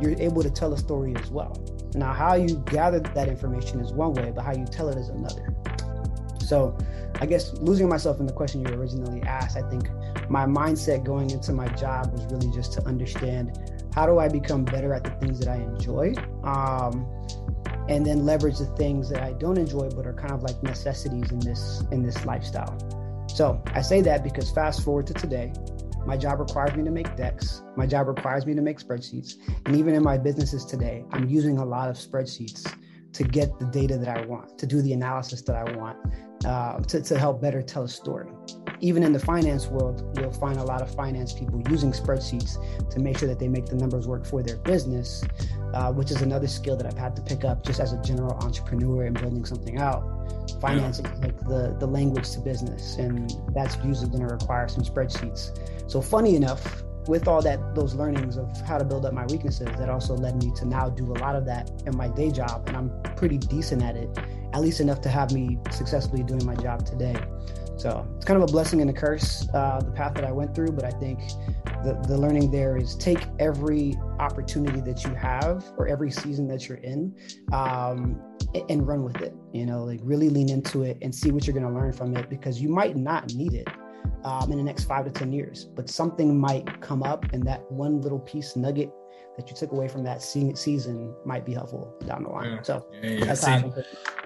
you're 0.00 0.18
able 0.20 0.42
to 0.42 0.50
tell 0.50 0.72
a 0.72 0.78
story 0.78 1.14
as 1.16 1.30
well. 1.30 1.56
Now, 1.94 2.12
how 2.12 2.34
you 2.34 2.56
gather 2.66 3.00
that 3.00 3.28
information 3.28 3.80
is 3.80 3.92
one 3.92 4.14
way, 4.14 4.32
but 4.34 4.44
how 4.44 4.52
you 4.52 4.64
tell 4.64 4.88
it 4.88 4.98
is 4.98 5.08
another. 5.08 5.54
So, 6.40 6.76
I 7.20 7.26
guess 7.26 7.52
losing 7.58 7.88
myself 7.88 8.18
in 8.20 8.26
the 8.26 8.32
question 8.32 8.66
you 8.66 8.74
originally 8.74 9.22
asked, 9.22 9.56
I 9.56 9.62
think 9.68 9.88
my 10.28 10.44
mindset 10.46 11.04
going 11.04 11.30
into 11.30 11.52
my 11.52 11.68
job 11.68 12.12
was 12.12 12.24
really 12.32 12.50
just 12.54 12.72
to 12.74 12.86
understand 12.86 13.58
how 13.94 14.06
do 14.06 14.18
I 14.18 14.28
become 14.28 14.64
better 14.64 14.92
at 14.94 15.04
the 15.04 15.10
things 15.10 15.38
that 15.40 15.48
I 15.48 15.56
enjoy, 15.56 16.14
um, 16.42 17.06
and 17.88 18.06
then 18.06 18.24
leverage 18.24 18.58
the 18.58 18.66
things 18.76 19.08
that 19.10 19.22
I 19.22 19.32
don't 19.34 19.58
enjoy 19.58 19.90
but 19.90 20.06
are 20.06 20.14
kind 20.14 20.32
of 20.32 20.42
like 20.42 20.62
necessities 20.62 21.30
in 21.30 21.40
this 21.40 21.82
in 21.92 22.02
this 22.02 22.24
lifestyle. 22.24 22.76
So 23.34 23.62
I 23.68 23.80
say 23.80 24.02
that 24.02 24.22
because 24.22 24.50
fast 24.50 24.84
forward 24.84 25.06
to 25.06 25.14
today, 25.14 25.52
my 26.04 26.16
job 26.16 26.40
requires 26.40 26.76
me 26.76 26.84
to 26.84 26.90
make 26.90 27.16
decks. 27.16 27.62
My 27.76 27.86
job 27.86 28.08
requires 28.08 28.44
me 28.44 28.54
to 28.54 28.60
make 28.60 28.78
spreadsheets. 28.78 29.36
And 29.64 29.74
even 29.76 29.94
in 29.94 30.02
my 30.02 30.18
businesses 30.18 30.64
today, 30.64 31.04
I'm 31.12 31.28
using 31.28 31.58
a 31.58 31.64
lot 31.64 31.88
of 31.88 31.96
spreadsheets 31.96 32.70
to 33.12 33.24
get 33.24 33.58
the 33.58 33.66
data 33.66 33.96
that 33.96 34.18
I 34.18 34.26
want, 34.26 34.58
to 34.58 34.66
do 34.66 34.82
the 34.82 34.92
analysis 34.92 35.42
that 35.42 35.56
I 35.56 35.76
want, 35.76 35.98
uh, 36.44 36.80
to, 36.80 37.02
to 37.02 37.18
help 37.18 37.40
better 37.40 37.62
tell 37.62 37.84
a 37.84 37.88
story. 37.88 38.30
Even 38.82 39.04
in 39.04 39.12
the 39.12 39.18
finance 39.18 39.68
world, 39.68 40.18
you'll 40.18 40.32
find 40.32 40.58
a 40.58 40.64
lot 40.64 40.82
of 40.82 40.92
finance 40.92 41.32
people 41.32 41.62
using 41.70 41.92
spreadsheets 41.92 42.58
to 42.90 42.98
make 42.98 43.16
sure 43.16 43.28
that 43.28 43.38
they 43.38 43.46
make 43.48 43.66
the 43.66 43.76
numbers 43.76 44.08
work 44.08 44.26
for 44.26 44.42
their 44.42 44.56
business, 44.58 45.22
uh, 45.72 45.92
which 45.92 46.10
is 46.10 46.20
another 46.20 46.48
skill 46.48 46.76
that 46.76 46.86
I've 46.86 46.98
had 46.98 47.14
to 47.14 47.22
pick 47.22 47.44
up 47.44 47.64
just 47.64 47.78
as 47.78 47.92
a 47.92 48.02
general 48.02 48.32
entrepreneur 48.42 49.04
and 49.04 49.18
building 49.18 49.44
something 49.44 49.78
out 49.78 50.02
Finance 50.60 51.00
yeah. 51.02 51.10
like 51.20 51.38
the 51.46 51.76
the 51.78 51.86
language 51.86 52.30
to 52.30 52.40
business 52.40 52.96
and 52.96 53.32
that's 53.54 53.76
usually 53.84 54.08
going 54.08 54.26
to 54.26 54.32
require 54.32 54.68
some 54.68 54.84
spreadsheets 54.84 55.58
so 55.90 56.00
funny 56.00 56.36
enough 56.36 56.84
with 57.06 57.26
all 57.26 57.42
that 57.42 57.74
those 57.74 57.94
learnings 57.94 58.36
of 58.36 58.48
how 58.62 58.78
to 58.78 58.84
build 58.84 59.04
up 59.04 59.12
my 59.12 59.26
weaknesses 59.26 59.68
that 59.78 59.88
also 59.88 60.16
led 60.16 60.42
me 60.42 60.52
to 60.54 60.64
now 60.64 60.88
do 60.88 61.04
a 61.12 61.18
lot 61.18 61.34
of 61.34 61.44
that 61.46 61.70
in 61.86 61.96
my 61.96 62.08
day 62.08 62.30
job 62.30 62.62
and 62.68 62.76
i'm 62.76 63.02
pretty 63.16 63.38
decent 63.38 63.82
at 63.82 63.96
it 63.96 64.08
at 64.52 64.60
least 64.60 64.80
enough 64.80 65.00
to 65.00 65.08
have 65.08 65.32
me 65.32 65.58
successfully 65.70 66.22
doing 66.22 66.44
my 66.44 66.54
job 66.56 66.84
today. 66.84 67.16
So 67.82 68.08
it's 68.14 68.24
kind 68.24 68.40
of 68.40 68.48
a 68.48 68.52
blessing 68.52 68.80
and 68.80 68.88
a 68.88 68.92
curse, 68.92 69.48
uh, 69.52 69.80
the 69.84 69.90
path 69.90 70.14
that 70.14 70.24
I 70.24 70.30
went 70.30 70.54
through. 70.54 70.70
But 70.70 70.84
I 70.84 70.90
think 70.90 71.18
the, 71.82 72.00
the 72.06 72.16
learning 72.16 72.52
there 72.52 72.76
is 72.76 72.94
take 72.94 73.26
every 73.40 73.96
opportunity 74.20 74.80
that 74.82 75.02
you 75.02 75.12
have 75.16 75.64
or 75.76 75.88
every 75.88 76.12
season 76.12 76.46
that 76.46 76.68
you're 76.68 76.78
in 76.78 77.12
um, 77.52 78.22
and 78.68 78.86
run 78.86 79.02
with 79.02 79.20
it. 79.20 79.34
You 79.52 79.66
know, 79.66 79.82
like 79.82 79.98
really 80.04 80.30
lean 80.30 80.48
into 80.48 80.84
it 80.84 80.96
and 81.02 81.12
see 81.12 81.32
what 81.32 81.44
you're 81.44 81.54
going 81.54 81.66
to 81.66 81.76
learn 81.76 81.92
from 81.92 82.16
it 82.16 82.30
because 82.30 82.62
you 82.62 82.68
might 82.68 82.96
not 82.96 83.34
need 83.34 83.52
it 83.52 83.66
um, 84.22 84.52
in 84.52 84.58
the 84.58 84.64
next 84.64 84.84
five 84.84 85.04
to 85.06 85.10
10 85.10 85.32
years, 85.32 85.64
but 85.64 85.90
something 85.90 86.38
might 86.38 86.80
come 86.80 87.02
up 87.02 87.24
and 87.32 87.42
that 87.48 87.68
one 87.68 88.00
little 88.00 88.20
piece 88.20 88.54
nugget 88.54 88.92
that 89.36 89.48
you 89.48 89.56
took 89.56 89.72
away 89.72 89.88
from 89.88 90.02
that 90.04 90.22
season 90.22 91.14
might 91.24 91.44
be 91.44 91.54
helpful 91.54 91.94
down 92.04 92.24
the 92.24 92.28
line. 92.28 92.52
Yeah. 92.52 92.62
So 92.62 92.86
yeah, 93.02 93.10
yeah. 93.10 93.34
Seeing, 93.34 93.72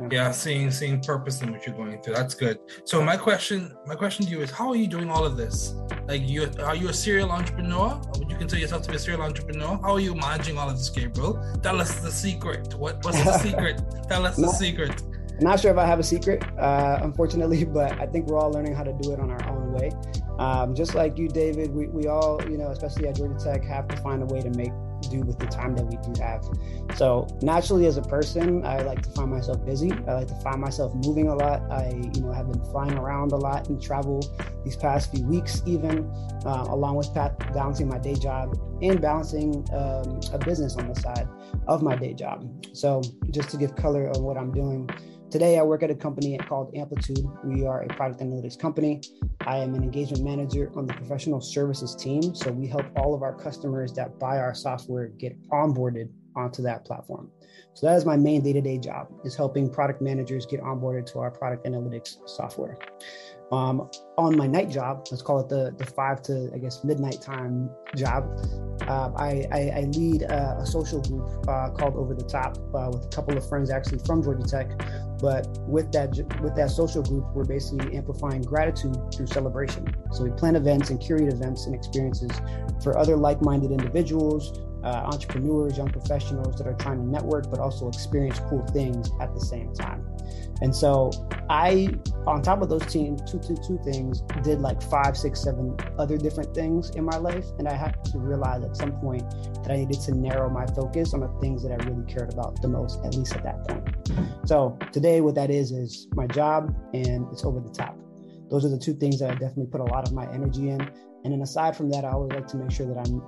yeah. 0.01 0.09
yeah, 0.11 0.31
seeing 0.33 0.71
seeing 0.71 1.01
purpose 1.01 1.43
in 1.43 1.53
what 1.53 1.67
you're 1.67 1.77
going 1.77 2.01
through. 2.03 2.15
That's 2.15 2.35
good. 2.35 2.59
So 2.85 3.03
my 3.03 3.17
question, 3.17 3.77
my 3.87 3.95
question 3.95 4.25
to 4.27 4.31
you 4.31 4.41
is, 4.41 4.51
how 4.51 4.69
are 4.69 4.77
you 4.77 4.89
doing 4.89 5.11
all 5.11 5.25
of 5.25 5.37
this? 5.37 5.75
Like, 6.09 6.29
you 6.29 6.51
are 6.61 6.75
you 6.75 6.89
a 6.89 6.95
serial 6.95 7.31
entrepreneur? 7.31 8.01
Would 8.19 8.31
you 8.31 8.37
consider 8.37 8.61
yourself 8.61 8.83
to 8.83 8.91
be 8.91 8.97
a 8.97 8.99
serial 8.99 9.23
entrepreneur? 9.23 9.79
How 9.83 9.93
are 9.93 10.01
you 10.01 10.15
managing 10.15 10.59
all 10.59 10.69
of 10.69 10.77
this, 10.77 10.91
Gabriel? 10.91 11.41
Tell 11.63 11.81
us 11.81 12.01
the 12.01 12.11
secret. 12.11 12.75
What 12.75 13.05
what's 13.05 13.23
the 13.23 13.39
secret? 13.47 13.81
Tell 14.09 14.27
us 14.27 14.37
the 14.37 14.49
secret. 14.49 15.03
I'm 15.39 15.45
not 15.45 15.61
sure 15.61 15.71
if 15.71 15.77
I 15.77 15.85
have 15.85 15.99
a 15.99 16.03
secret, 16.03 16.43
uh, 16.59 16.99
unfortunately, 17.03 17.65
but 17.79 18.01
I 18.01 18.07
think 18.07 18.27
we're 18.27 18.39
all 18.39 18.51
learning 18.51 18.75
how 18.75 18.85
to 18.85 18.93
do 19.01 19.13
it 19.13 19.21
on 19.21 19.31
our 19.31 19.49
own 19.51 19.73
way. 19.73 19.91
Um, 20.39 20.75
just 20.75 20.95
like 20.95 21.19
you, 21.19 21.29
David, 21.29 21.75
we, 21.75 21.87
we 21.89 22.07
all, 22.07 22.43
you 22.49 22.59
know, 22.59 22.69
especially 22.69 23.09
at 23.09 23.17
Georgia 23.17 23.43
Tech, 23.43 23.65
have 23.65 23.89
to 23.89 23.97
find 23.99 24.23
a 24.23 24.27
way 24.27 24.41
to 24.41 24.51
make 24.51 24.73
do 25.09 25.21
with 25.21 25.39
the 25.39 25.47
time 25.47 25.75
that 25.77 25.85
we 25.85 25.97
do 25.97 26.23
have. 26.23 26.45
So 26.97 27.27
naturally, 27.43 27.87
as 27.87 27.97
a 27.97 28.03
person, 28.03 28.65
I 28.65 28.83
like 28.83 29.03
to 29.03 29.11
find 29.11 29.31
myself 29.31 29.65
busy. 29.65 29.93
I 30.07 30.15
like 30.15 30.29
to 30.29 30.35
find 30.37 30.61
myself 30.61 30.95
moving 30.95 31.29
a 31.29 31.35
lot. 31.35 31.63
I, 31.71 31.91
you 32.15 32.21
know, 32.23 32.33
have 32.33 32.51
been 32.51 32.65
flying 32.67 32.95
around 32.95 33.33
a 33.33 33.37
lot 33.37 33.69
and 33.69 33.83
travel 33.83 34.23
these 34.65 34.77
past 34.77 35.11
few 35.11 35.25
weeks, 35.27 35.63
even 35.67 36.11
uh, 36.45 36.67
along 36.69 36.97
with 36.97 37.13
balancing 37.15 37.89
my 37.89 37.99
day 37.99 38.15
job 38.15 38.59
and 38.83 39.01
balancing 39.01 39.67
um, 39.73 40.21
a 40.33 40.39
business 40.39 40.77
on 40.77 40.89
the 40.89 40.95
side 40.95 41.29
of 41.67 41.83
my 41.83 41.97
day 41.97 42.15
job. 42.15 42.49
So 42.73 43.03
just 43.31 43.51
to 43.51 43.57
give 43.57 43.77
color 43.77 44.11
on 44.11 44.23
what 44.23 44.37
I'm 44.37 44.53
doing. 44.53 44.89
Today, 45.29 45.59
I 45.59 45.63
work 45.63 45.83
at 45.83 45.91
a 45.91 45.95
company 45.95 46.39
called 46.39 46.73
Amplitude. 46.77 47.27
We 47.43 47.67
are 47.67 47.83
a 47.83 47.89
product 47.89 48.21
analytics 48.21 48.57
company. 48.57 49.01
I 49.41 49.59
am 49.59 49.75
an 49.75 49.83
engagement 49.83 50.23
manager 50.23 50.71
on 50.77 50.87
the 50.87 50.95
professional 50.95 51.41
services 51.41 51.97
team. 51.97 52.33
So 52.35 52.53
we 52.53 52.69
help 52.69 52.87
all 52.97 53.13
of 53.13 53.23
our 53.23 53.35
customers 53.35 53.93
that 53.95 54.21
buy 54.21 54.39
our 54.39 54.55
software 54.55 55.09
get 55.09 55.37
onboarded 55.49 56.11
onto 56.37 56.63
that 56.63 56.85
platform. 56.85 57.31
So 57.75 57.87
that 57.87 57.97
is 57.97 58.05
my 58.05 58.17
main 58.17 58.43
day-to-day 58.43 58.79
job 58.79 59.09
is 59.25 59.35
helping 59.35 59.69
product 59.69 60.01
managers 60.01 60.47
get 60.47 60.61
onboarded 60.63 61.07
to 61.13 61.19
our 61.19 61.31
product 61.31 61.67
analytics 61.67 62.17
software. 62.27 62.79
Um, 63.53 63.91
on 64.19 64.37
my 64.37 64.47
night 64.47 64.71
job, 64.71 65.07
let's 65.11 65.23
call 65.23 65.41
it 65.41 65.49
the, 65.49 65.75
the 65.77 65.87
five 65.87 66.23
to, 66.23 66.51
I 66.55 66.59
guess, 66.59 66.83
midnight 66.83 67.21
time 67.23 67.71
job, 67.95 68.25
uh, 68.89 69.11
I, 69.17 69.47
I, 69.53 69.73
I, 69.77 69.81
lead 69.93 70.23
a, 70.23 70.59
a 70.61 70.67
social 70.67 71.01
group 71.01 71.49
uh, 71.49 71.71
called 71.71 71.95
Over 71.95 72.15
the 72.15 72.25
Top 72.25 72.57
uh, 72.75 72.91
with 72.93 73.05
a 73.05 73.09
couple 73.09 73.37
of 73.37 73.49
friends 73.49 73.71
actually 73.71 73.99
from 74.05 74.23
Georgia 74.23 74.47
Tech. 74.47 74.71
But 75.21 75.47
with 75.67 75.93
that 75.93 76.11
with 76.43 76.55
that 76.57 76.71
social 76.71 77.03
group, 77.03 77.25
we're 77.35 77.45
basically 77.45 77.97
amplifying 77.97 78.43
gratitude 78.43 78.97
through 79.13 79.27
celebration. 79.27 79.95
So 80.13 80.25
we 80.25 80.31
plan 80.31 80.57
events 80.57 80.91
and 80.91 81.01
curate 81.01 81.33
events 81.33 81.67
and 81.67 81.75
experiences 81.75 82.31
for 82.83 82.99
other 82.99 83.17
like-minded 83.17 83.71
individuals, 83.71 84.61
uh, 84.85 84.89
entrepreneurs, 85.13 85.77
young 85.77 85.91
professionals 85.91 86.57
that 86.57 86.67
are 86.67 86.75
trying 86.75 86.99
to 86.99 87.09
network, 87.09 87.51
but 87.51 87.59
also 87.59 87.89
experience 87.89 88.41
cool 88.49 88.65
things 88.67 89.11
at 89.21 89.35
the 89.35 89.41
same 89.41 89.73
time. 89.75 90.07
And 90.61 90.75
so 90.75 91.11
I, 91.51 91.89
on 92.27 92.43
top 92.43 92.61
of 92.61 92.69
those 92.69 92.85
two, 92.87 93.17
two, 93.27 93.39
two 93.41 93.79
things, 93.85 94.23
did 94.43 94.61
like 94.61 94.83
five, 94.83 95.17
six, 95.17 95.43
seven 95.43 95.77
other 95.99 96.19
different 96.19 96.55
things 96.55 96.91
in 96.91 97.05
my 97.05 97.17
life. 97.17 97.45
And 97.59 97.69
I 97.69 97.75
had 97.75 98.05
to 98.07 98.19
realize 98.19 98.65
at 98.65 98.77
some 98.77 98.93
point 99.01 99.29
that 99.63 99.71
I 99.71 99.77
needed 99.77 100.01
to 100.03 100.15
narrow 100.15 100.51
my 100.51 100.67
focus 100.67 101.15
on 101.15 101.21
the 101.21 101.29
things 101.41 101.63
that 101.63 101.71
I 101.73 101.77
really 101.85 102.05
cared 102.07 102.33
about 102.33 102.61
the 102.63 102.69
most, 102.69 103.05
at 103.05 103.15
least 103.15 103.35
at 103.37 103.45
that 103.45 103.69
point. 103.69 104.49
So 104.49 104.77
today, 104.93 105.21
what 105.21 105.35
that 105.37 105.51
is, 105.51 105.71
is 105.71 106.09
my 106.15 106.27
job 106.27 106.75
and 106.95 107.27
it's 107.33 107.45
over 107.45 107.61
the 107.61 107.71
top. 107.71 107.97
Those 108.51 108.65
are 108.65 108.69
the 108.69 108.79
two 108.79 108.95
things 108.95 109.19
that 109.21 109.31
I 109.31 109.35
definitely 109.35 109.67
put 109.67 109.81
a 109.81 109.85
lot 109.85 110.07
of 110.07 110.13
my 110.13 110.27
energy 110.33 110.71
in. 110.71 110.81
And 111.25 111.33
then 111.33 111.43
aside 111.43 111.77
from 111.77 111.91
that, 111.91 112.05
I 112.05 112.11
always 112.11 112.33
like 112.33 112.47
to 112.49 112.57
make 112.57 112.71
sure 112.71 112.87
that 112.87 112.97
I'm 112.97 113.21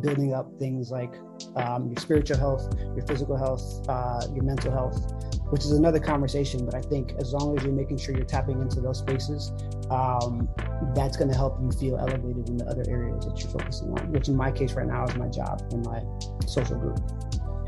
building 0.00 0.34
up 0.34 0.50
things 0.58 0.90
like 0.90 1.14
um, 1.54 1.86
your 1.88 1.96
spiritual 1.98 2.36
health, 2.36 2.74
your 2.96 3.06
physical 3.06 3.36
health, 3.36 3.62
uh, 3.88 4.26
your 4.34 4.42
mental 4.42 4.72
health, 4.72 5.33
which 5.54 5.64
is 5.64 5.70
another 5.70 6.00
conversation. 6.00 6.64
But 6.66 6.74
I 6.74 6.80
think 6.80 7.12
as 7.20 7.32
long 7.32 7.56
as 7.56 7.62
you're 7.62 7.72
making 7.72 7.98
sure 7.98 8.12
you're 8.12 8.24
tapping 8.24 8.60
into 8.60 8.80
those 8.80 8.98
spaces, 8.98 9.52
um, 9.88 10.48
that's 10.96 11.16
going 11.16 11.30
to 11.30 11.36
help 11.36 11.62
you 11.62 11.70
feel 11.70 11.96
elevated 11.96 12.48
in 12.48 12.56
the 12.56 12.66
other 12.66 12.82
areas 12.88 13.24
that 13.24 13.38
you're 13.38 13.52
focusing 13.52 13.88
on, 13.96 14.10
which 14.10 14.26
in 14.26 14.34
my 14.34 14.50
case 14.50 14.72
right 14.72 14.88
now 14.88 15.04
is 15.04 15.14
my 15.14 15.28
job 15.28 15.62
and 15.70 15.86
my 15.86 16.02
social 16.48 16.76
group. 16.76 16.98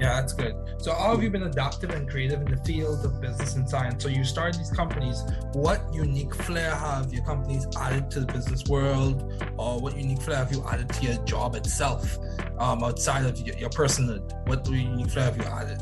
Yeah, 0.01 0.21
that's 0.21 0.33
good. 0.33 0.57
So, 0.79 0.91
all 0.91 1.15
of 1.15 1.23
you 1.23 1.31
been 1.31 1.45
adaptive 1.45 1.91
and 1.91 2.11
creative 2.11 2.43
in 2.43 2.51
the 2.51 2.63
field 2.65 3.05
of 3.05 3.21
business 3.21 3.55
and 3.55 3.71
science. 3.71 4.03
So, 4.03 4.09
you 4.09 4.25
started 4.25 4.59
these 4.61 4.73
companies. 4.73 5.23
What 5.53 5.81
unique 5.95 6.35
flair 6.35 6.75
have 6.75 7.15
your 7.15 7.25
companies 7.25 7.69
added 7.79 8.11
to 8.11 8.21
the 8.21 8.27
business 8.27 8.65
world, 8.65 9.45
or 9.57 9.81
what 9.81 9.97
unique 9.97 10.23
flair 10.23 10.39
have 10.39 10.53
you 10.53 10.63
added 10.69 10.89
to 10.89 11.03
your 11.07 11.25
job 11.25 11.55
itself, 11.55 12.19
um, 12.59 12.83
outside 12.83 13.25
of 13.25 13.39
your, 13.39 13.57
your 13.57 13.71
personhood? 13.71 14.49
What 14.49 14.69
unique 14.69 15.09
flair 15.09 15.27
have 15.27 15.37
you 15.37 15.45
added? 15.45 15.81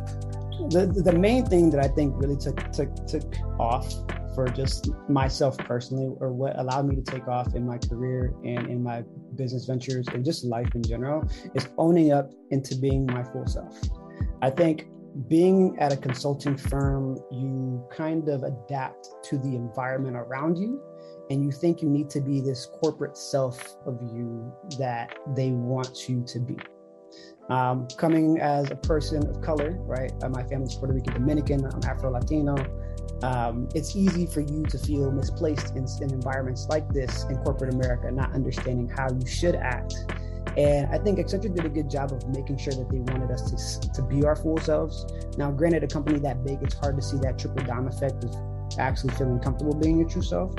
The 0.71 0.87
the 1.05 1.13
main 1.13 1.47
thing 1.47 1.71
that 1.71 1.85
I 1.85 1.89
think 1.89 2.15
really 2.17 2.37
took 2.37 2.73
took 2.73 2.95
took 3.07 3.35
off 3.59 3.93
for 4.35 4.49
just 4.49 4.91
myself 5.09 5.57
personally, 5.59 6.11
or 6.21 6.33
what 6.33 6.59
allowed 6.59 6.87
me 6.87 6.97
to 6.97 7.03
take 7.03 7.29
off 7.29 7.55
in 7.55 7.67
my 7.67 7.79
career 7.79 8.35
and 8.45 8.69
in 8.69 8.83
my 8.83 9.05
business 9.37 9.65
ventures 9.67 10.07
and 10.09 10.25
just 10.25 10.45
life 10.45 10.75
in 10.75 10.83
general, 10.83 11.29
is 11.55 11.69
owning 11.79 12.13
up 12.13 12.33
into 12.51 12.77
being 12.77 13.07
my 13.07 13.23
full 13.23 13.47
self. 13.47 13.79
I 14.43 14.51
think 14.51 14.87
being 15.29 15.79
at 15.79 15.93
a 15.93 15.97
consulting 15.97 16.57
firm, 16.57 17.17
you 17.31 17.87
kind 17.93 18.29
of 18.29 18.43
adapt 18.43 19.09
to 19.25 19.39
the 19.39 19.55
environment 19.55 20.17
around 20.17 20.59
you 20.59 20.83
and 21.31 21.45
you 21.45 21.51
think 21.51 21.83
you 21.83 21.89
need 21.89 22.11
to 22.11 22.21
be 22.21 22.41
this 22.41 22.67
corporate 22.81 23.17
self 23.17 23.77
of 23.87 24.01
you 24.03 24.53
that 24.79 25.17
they 25.35 25.51
want 25.51 26.09
you 26.09 26.23
to 26.27 26.39
be. 26.39 26.57
Um, 27.49 27.87
coming 27.99 28.41
as 28.41 28.71
a 28.71 28.77
person 28.77 29.27
of 29.29 29.43
color, 29.43 29.77
right? 29.81 30.13
Uh, 30.23 30.31
my 30.31 30.43
family's 30.45 30.75
Puerto 30.77 30.95
Rican 30.95 31.13
Dominican, 31.13 31.67
I'm 31.67 31.81
Afro 31.85 32.11
Latino. 32.11 32.57
Um, 33.23 33.69
it's 33.75 33.95
easy 33.95 34.27
for 34.27 34.41
you 34.41 34.63
to 34.63 34.79
feel 34.79 35.13
misplaced 35.13 35.77
in, 35.77 35.87
in 36.01 36.13
environments 36.13 36.67
like 36.71 36.89
this 36.95 37.25
in 37.25 37.37
corporate 37.39 37.75
America, 37.75 38.11
not 38.11 38.33
understanding 38.33 38.89
how 38.89 39.09
you 39.13 39.27
should 39.27 39.57
act 39.57 39.95
and 40.57 40.87
I 40.93 40.99
think 40.99 41.19
Accenture 41.19 41.55
did 41.55 41.65
a 41.65 41.69
good 41.69 41.91
job 41.91 42.13
of 42.13 42.27
making 42.29 42.59
sure 42.59 42.75
that 42.75 42.89
they 42.89 42.99
wanted 42.99 43.31
us 43.31 43.79
to, 43.79 43.93
to 43.93 44.03
be 44.03 44.25
our 44.25 44.37
full 44.37 44.59
selves. 44.59 45.05
Now, 45.37 45.51
granted, 45.51 45.83
a 45.83 45.89
company 45.89 46.19
that 46.21 46.45
big, 46.45 46.63
it's 46.63 46.75
hard 46.75 46.97
to 46.97 47.03
see 47.03 47.17
that 47.19 47.39
triple 47.39 47.65
down 47.65 47.89
effect 47.89 48.23
of 48.25 48.35
actually 48.79 49.15
feeling 49.15 49.41
comfortable 49.41 49.75
being 49.75 49.99
your 49.99 50.09
true 50.09 50.23
self. 50.23 50.55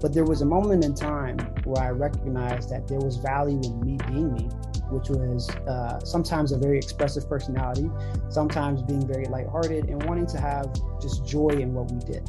But 0.00 0.12
there 0.12 0.24
was 0.24 0.42
a 0.42 0.46
moment 0.46 0.84
in 0.84 0.94
time 0.94 1.38
where 1.64 1.82
I 1.82 1.90
recognized 1.90 2.70
that 2.70 2.88
there 2.88 2.98
was 2.98 3.16
value 3.16 3.60
in 3.62 3.80
me 3.80 3.98
being 4.08 4.32
me, 4.34 4.48
which 4.96 5.10
was 5.10 5.50
uh, 5.68 6.00
sometimes 6.00 6.52
a 6.52 6.58
very 6.58 6.78
expressive 6.78 7.28
personality, 7.28 7.90
sometimes 8.30 8.82
being 8.82 9.06
very 9.06 9.26
lighthearted, 9.26 9.88
and 9.88 10.02
wanting 10.04 10.26
to 10.26 10.40
have 10.40 10.66
just 11.00 11.26
joy 11.26 11.48
in 11.48 11.74
what 11.74 11.92
we 11.92 11.98
did 12.00 12.28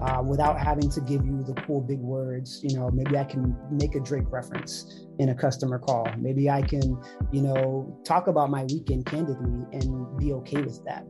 uh, 0.00 0.22
without 0.22 0.58
having 0.58 0.90
to 0.90 1.00
give 1.00 1.24
you 1.24 1.42
the 1.44 1.54
cool 1.62 1.80
big 1.80 2.00
words. 2.00 2.60
You 2.62 2.76
know, 2.76 2.90
maybe 2.90 3.16
I 3.16 3.24
can 3.24 3.56
make 3.70 3.94
a 3.94 4.00
Drake 4.00 4.30
reference 4.30 5.06
in 5.18 5.28
a 5.28 5.34
customer 5.34 5.78
call. 5.78 6.08
Maybe 6.18 6.50
I 6.50 6.62
can, 6.62 7.00
you 7.30 7.42
know, 7.42 8.00
talk 8.04 8.26
about 8.26 8.50
my 8.50 8.64
weekend 8.64 9.06
candidly 9.06 9.64
and 9.72 10.18
be 10.18 10.32
okay 10.32 10.60
with 10.62 10.82
that. 10.84 11.06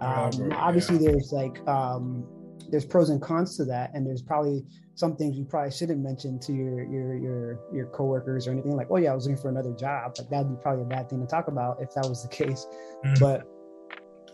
Um, 0.00 0.52
obviously, 0.52 0.98
there's 0.98 1.32
like 1.32 1.66
um, 1.66 2.24
there's 2.70 2.84
pros 2.84 3.10
and 3.10 3.20
cons 3.20 3.56
to 3.56 3.64
that, 3.66 3.90
and 3.94 4.06
there's 4.06 4.22
probably 4.22 4.64
some 4.94 5.14
things 5.14 5.36
you 5.36 5.44
probably 5.44 5.70
shouldn't 5.70 6.00
mention 6.00 6.38
to 6.40 6.52
your 6.52 6.84
your 6.84 7.16
your 7.16 7.60
your 7.72 7.86
coworkers 7.86 8.46
or 8.46 8.52
anything 8.52 8.76
like, 8.76 8.88
oh 8.90 8.96
yeah, 8.96 9.12
I 9.12 9.14
was 9.14 9.26
looking 9.26 9.40
for 9.40 9.48
another 9.48 9.72
job. 9.72 10.14
Like 10.18 10.28
that'd 10.30 10.48
be 10.48 10.56
probably 10.62 10.82
a 10.82 10.86
bad 10.86 11.08
thing 11.10 11.20
to 11.20 11.26
talk 11.26 11.48
about 11.48 11.80
if 11.80 11.92
that 11.94 12.08
was 12.08 12.22
the 12.22 12.28
case. 12.44 12.66
Mm-hmm. 13.04 13.14
But 13.20 13.46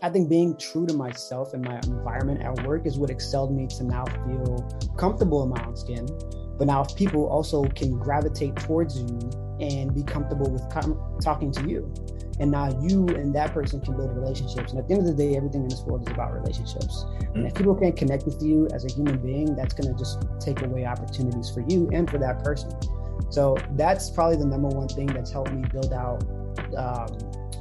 I 0.01 0.09
think 0.09 0.29
being 0.29 0.57
true 0.57 0.85
to 0.85 0.93
myself 0.93 1.53
and 1.53 1.63
my 1.63 1.79
environment 1.85 2.41
at 2.41 2.65
work 2.67 2.85
is 2.85 2.97
what 2.97 3.09
excelled 3.09 3.55
me 3.55 3.67
to 3.67 3.83
now 3.83 4.03
feel 4.05 4.69
comfortable 4.97 5.43
in 5.43 5.49
my 5.49 5.65
own 5.65 5.77
skin. 5.77 6.05
But 6.57 6.67
now, 6.67 6.83
if 6.83 6.95
people 6.95 7.27
also 7.27 7.63
can 7.69 7.97
gravitate 7.97 8.55
towards 8.57 8.99
you 8.99 9.17
and 9.59 9.93
be 9.93 10.03
comfortable 10.03 10.51
with 10.51 10.69
com- 10.69 10.99
talking 11.21 11.51
to 11.53 11.69
you, 11.69 11.93
and 12.43 12.51
now 12.51 12.67
you 12.81 13.07
and 13.07 13.33
that 13.33 13.53
person 13.53 13.79
can 13.79 13.95
build 13.95 14.13
relationships. 14.13 14.71
And 14.71 14.79
at 14.79 14.89
the 14.89 14.95
end 14.95 15.07
of 15.07 15.15
the 15.15 15.23
day, 15.23 15.37
everything 15.37 15.61
in 15.61 15.69
this 15.69 15.79
world 15.83 16.01
is 16.01 16.11
about 16.11 16.33
relationships. 16.33 17.05
Mm-hmm. 17.05 17.37
And 17.37 17.47
if 17.47 17.55
people 17.55 17.73
can't 17.73 17.95
connect 17.95 18.25
with 18.25 18.43
you 18.43 18.67
as 18.73 18.83
a 18.83 18.91
human 18.93 19.17
being, 19.19 19.55
that's 19.55 19.73
going 19.73 19.87
to 19.87 19.97
just 19.97 20.25
take 20.41 20.61
away 20.61 20.85
opportunities 20.85 21.49
for 21.49 21.61
you 21.69 21.89
and 21.93 22.09
for 22.09 22.17
that 22.17 22.43
person. 22.43 22.69
So 23.29 23.55
that's 23.77 24.09
probably 24.09 24.35
the 24.35 24.45
number 24.45 24.67
one 24.67 24.89
thing 24.89 25.07
that's 25.07 25.31
helped 25.31 25.53
me 25.53 25.63
build 25.71 25.93
out 25.93 26.21
um, 26.75 27.07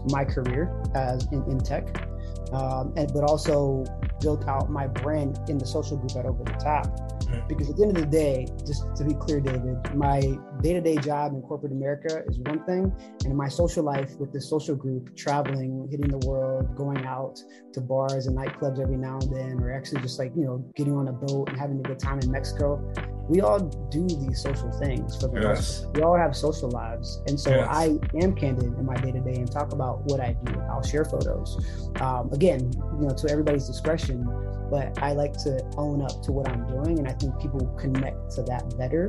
my 0.09 0.25
career 0.25 0.83
as 0.97 1.29
in, 1.31 1.45
in 1.45 1.61
tech 1.61 2.05
um, 2.53 2.93
and, 2.97 3.09
but 3.13 3.23
also 3.23 3.85
built 4.21 4.49
out 4.49 4.69
my 4.69 4.89
brand 4.89 5.39
in 5.49 5.59
the 5.59 5.67
social 5.67 5.97
group 5.97 6.17
at 6.17 6.27
Over 6.27 6.43
the 6.43 6.53
Top. 6.55 7.12
Because 7.49 7.71
at 7.71 7.77
the 7.77 7.83
end 7.83 7.97
of 7.97 8.03
the 8.03 8.11
day, 8.11 8.47
just 8.67 8.85
to 8.97 9.05
be 9.05 9.15
clear, 9.15 9.41
David, 9.41 9.77
my 9.95 10.21
day 10.63 10.73
to 10.75 10.81
day 10.81 10.97
job 10.97 11.33
in 11.33 11.43
corporate 11.43 11.73
America 11.73 12.23
is 12.27 12.39
one 12.41 12.65
thing, 12.65 12.93
and 13.25 13.37
my 13.37 13.49
social 13.49 13.83
life 13.83 14.17
with 14.19 14.33
this 14.33 14.49
social 14.49 14.75
group, 14.75 15.17
traveling, 15.17 15.89
hitting 15.91 16.09
the 16.09 16.27
world, 16.27 16.75
going 16.77 17.05
out 17.07 17.39
to 17.73 17.81
bars 17.81 18.27
and 18.27 18.37
nightclubs 18.37 18.81
every 18.81 18.97
now 18.97 19.19
and 19.19 19.35
then, 19.35 19.61
or 19.63 19.73
actually 19.73 20.01
just 20.01 20.19
like, 20.19 20.33
you 20.37 20.45
know, 20.45 20.65
getting 20.77 20.95
on 20.95 21.09
a 21.09 21.13
boat 21.13 21.49
and 21.49 21.59
having 21.59 21.79
a 21.79 21.83
good 21.83 21.99
time 21.99 22.19
in 22.21 22.31
Mexico. 22.31 22.81
We 23.29 23.41
all 23.41 23.61
do 23.61 24.07
these 24.07 24.43
social 24.43 24.71
things 24.73 25.17
for 25.21 25.29
the 25.29 25.41
yes. 25.41 25.83
most 25.83 25.95
We 25.95 26.03
all 26.03 26.17
have 26.17 26.37
social 26.37 26.71
lives. 26.71 27.23
And 27.29 27.39
so 27.39 27.51
yes. 27.51 27.69
I 27.71 27.99
am 28.21 28.35
candid 28.35 28.65
in 28.65 28.85
my 28.85 28.97
day 28.97 29.13
to 29.13 29.21
day 29.21 29.37
and 29.37 29.51
talk 29.51 29.73
about 29.73 30.03
what 30.05 30.21
I 30.21 30.37
do. 30.45 30.61
I'll 30.71 30.83
share 30.83 31.05
photos. 31.05 31.57
Um, 32.01 32.31
again, 32.33 32.71
you 33.01 33.07
know, 33.07 33.15
to 33.15 33.31
everybody's 33.31 33.67
discretion 33.67 34.27
but 34.73 35.03
I 35.03 35.13
like 35.13 35.35
to 35.45 35.63
own 35.77 36.01
up 36.01 36.23
to 36.23 36.33
what 36.33 36.49
I'm 36.49 36.67
doing. 36.67 36.99
And 36.99 37.07
I 37.07 37.13
think 37.13 37.39
people 37.39 37.61
connect 37.79 38.31
to 38.37 38.43
that 38.45 38.75
better 38.79 39.07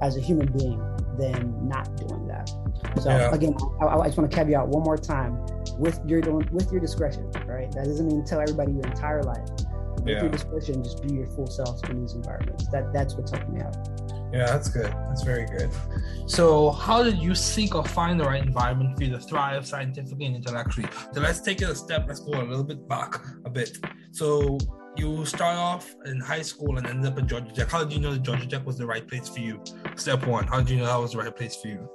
as 0.00 0.16
a 0.16 0.20
human 0.20 0.46
being 0.52 0.78
than 1.18 1.68
not 1.68 1.96
doing 1.96 2.28
that. 2.28 2.48
So 3.02 3.10
yeah. 3.10 3.34
again, 3.34 3.56
I, 3.82 3.86
I, 3.86 4.06
just 4.06 4.16
want 4.16 4.30
to 4.30 4.36
caveat 4.36 4.68
one 4.68 4.84
more 4.84 4.96
time 4.96 5.44
with 5.78 5.98
your 6.06 6.20
with 6.52 6.70
your 6.70 6.80
discretion, 6.80 7.28
right? 7.44 7.68
That 7.72 7.86
doesn't 7.86 8.06
mean 8.06 8.24
tell 8.24 8.40
everybody 8.40 8.70
your 8.70 8.86
entire 8.86 9.24
life. 9.24 9.48
With 9.98 10.06
yeah. 10.06 10.20
your 10.22 10.30
discretion, 10.30 10.84
just 10.84 11.02
be 11.02 11.12
your 11.12 11.26
full 11.26 11.48
self 11.48 11.82
in 11.90 12.00
these 12.00 12.14
environments. 12.14 12.68
That 12.68 12.92
that's 12.92 13.16
what's 13.16 13.32
helping 13.32 13.54
me 13.54 13.62
out. 13.62 13.76
Yeah, 14.32 14.46
that's 14.46 14.68
good. 14.68 14.92
That's 15.08 15.24
very 15.24 15.44
good. 15.44 15.70
So, 16.26 16.70
how 16.70 17.02
did 17.02 17.18
you 17.18 17.34
seek 17.34 17.74
or 17.74 17.84
find 17.84 18.18
the 18.20 18.24
right 18.24 18.44
environment 18.44 18.96
for 18.96 19.02
you 19.02 19.10
to 19.10 19.18
thrive 19.18 19.66
scientifically 19.66 20.26
and 20.26 20.36
intellectually? 20.36 20.88
So, 21.12 21.20
let's 21.20 21.40
take 21.40 21.60
it 21.62 21.68
a 21.68 21.74
step. 21.74 22.04
Let's 22.06 22.20
go 22.20 22.40
a 22.40 22.44
little 22.44 22.62
bit 22.62 22.88
back 22.88 23.16
a 23.44 23.50
bit. 23.50 23.76
So, 24.12 24.56
you 25.00 25.24
start 25.24 25.56
off 25.56 25.96
in 26.04 26.20
high 26.20 26.42
school 26.42 26.76
and 26.76 26.86
end 26.86 27.06
up 27.06 27.18
in 27.18 27.26
Georgia 27.26 27.52
Tech. 27.54 27.70
How 27.70 27.82
did 27.82 27.92
you 27.92 28.00
know 28.00 28.12
that 28.12 28.22
Georgia 28.22 28.46
Tech 28.46 28.66
was 28.66 28.76
the 28.76 28.86
right 28.86 29.06
place 29.06 29.28
for 29.28 29.40
you? 29.40 29.62
Step 29.96 30.26
one, 30.26 30.46
how 30.46 30.58
did 30.58 30.70
you 30.70 30.76
know 30.76 30.86
that 30.86 31.00
was 31.00 31.12
the 31.12 31.18
right 31.18 31.34
place 31.34 31.56
for 31.56 31.68
you? 31.68 31.88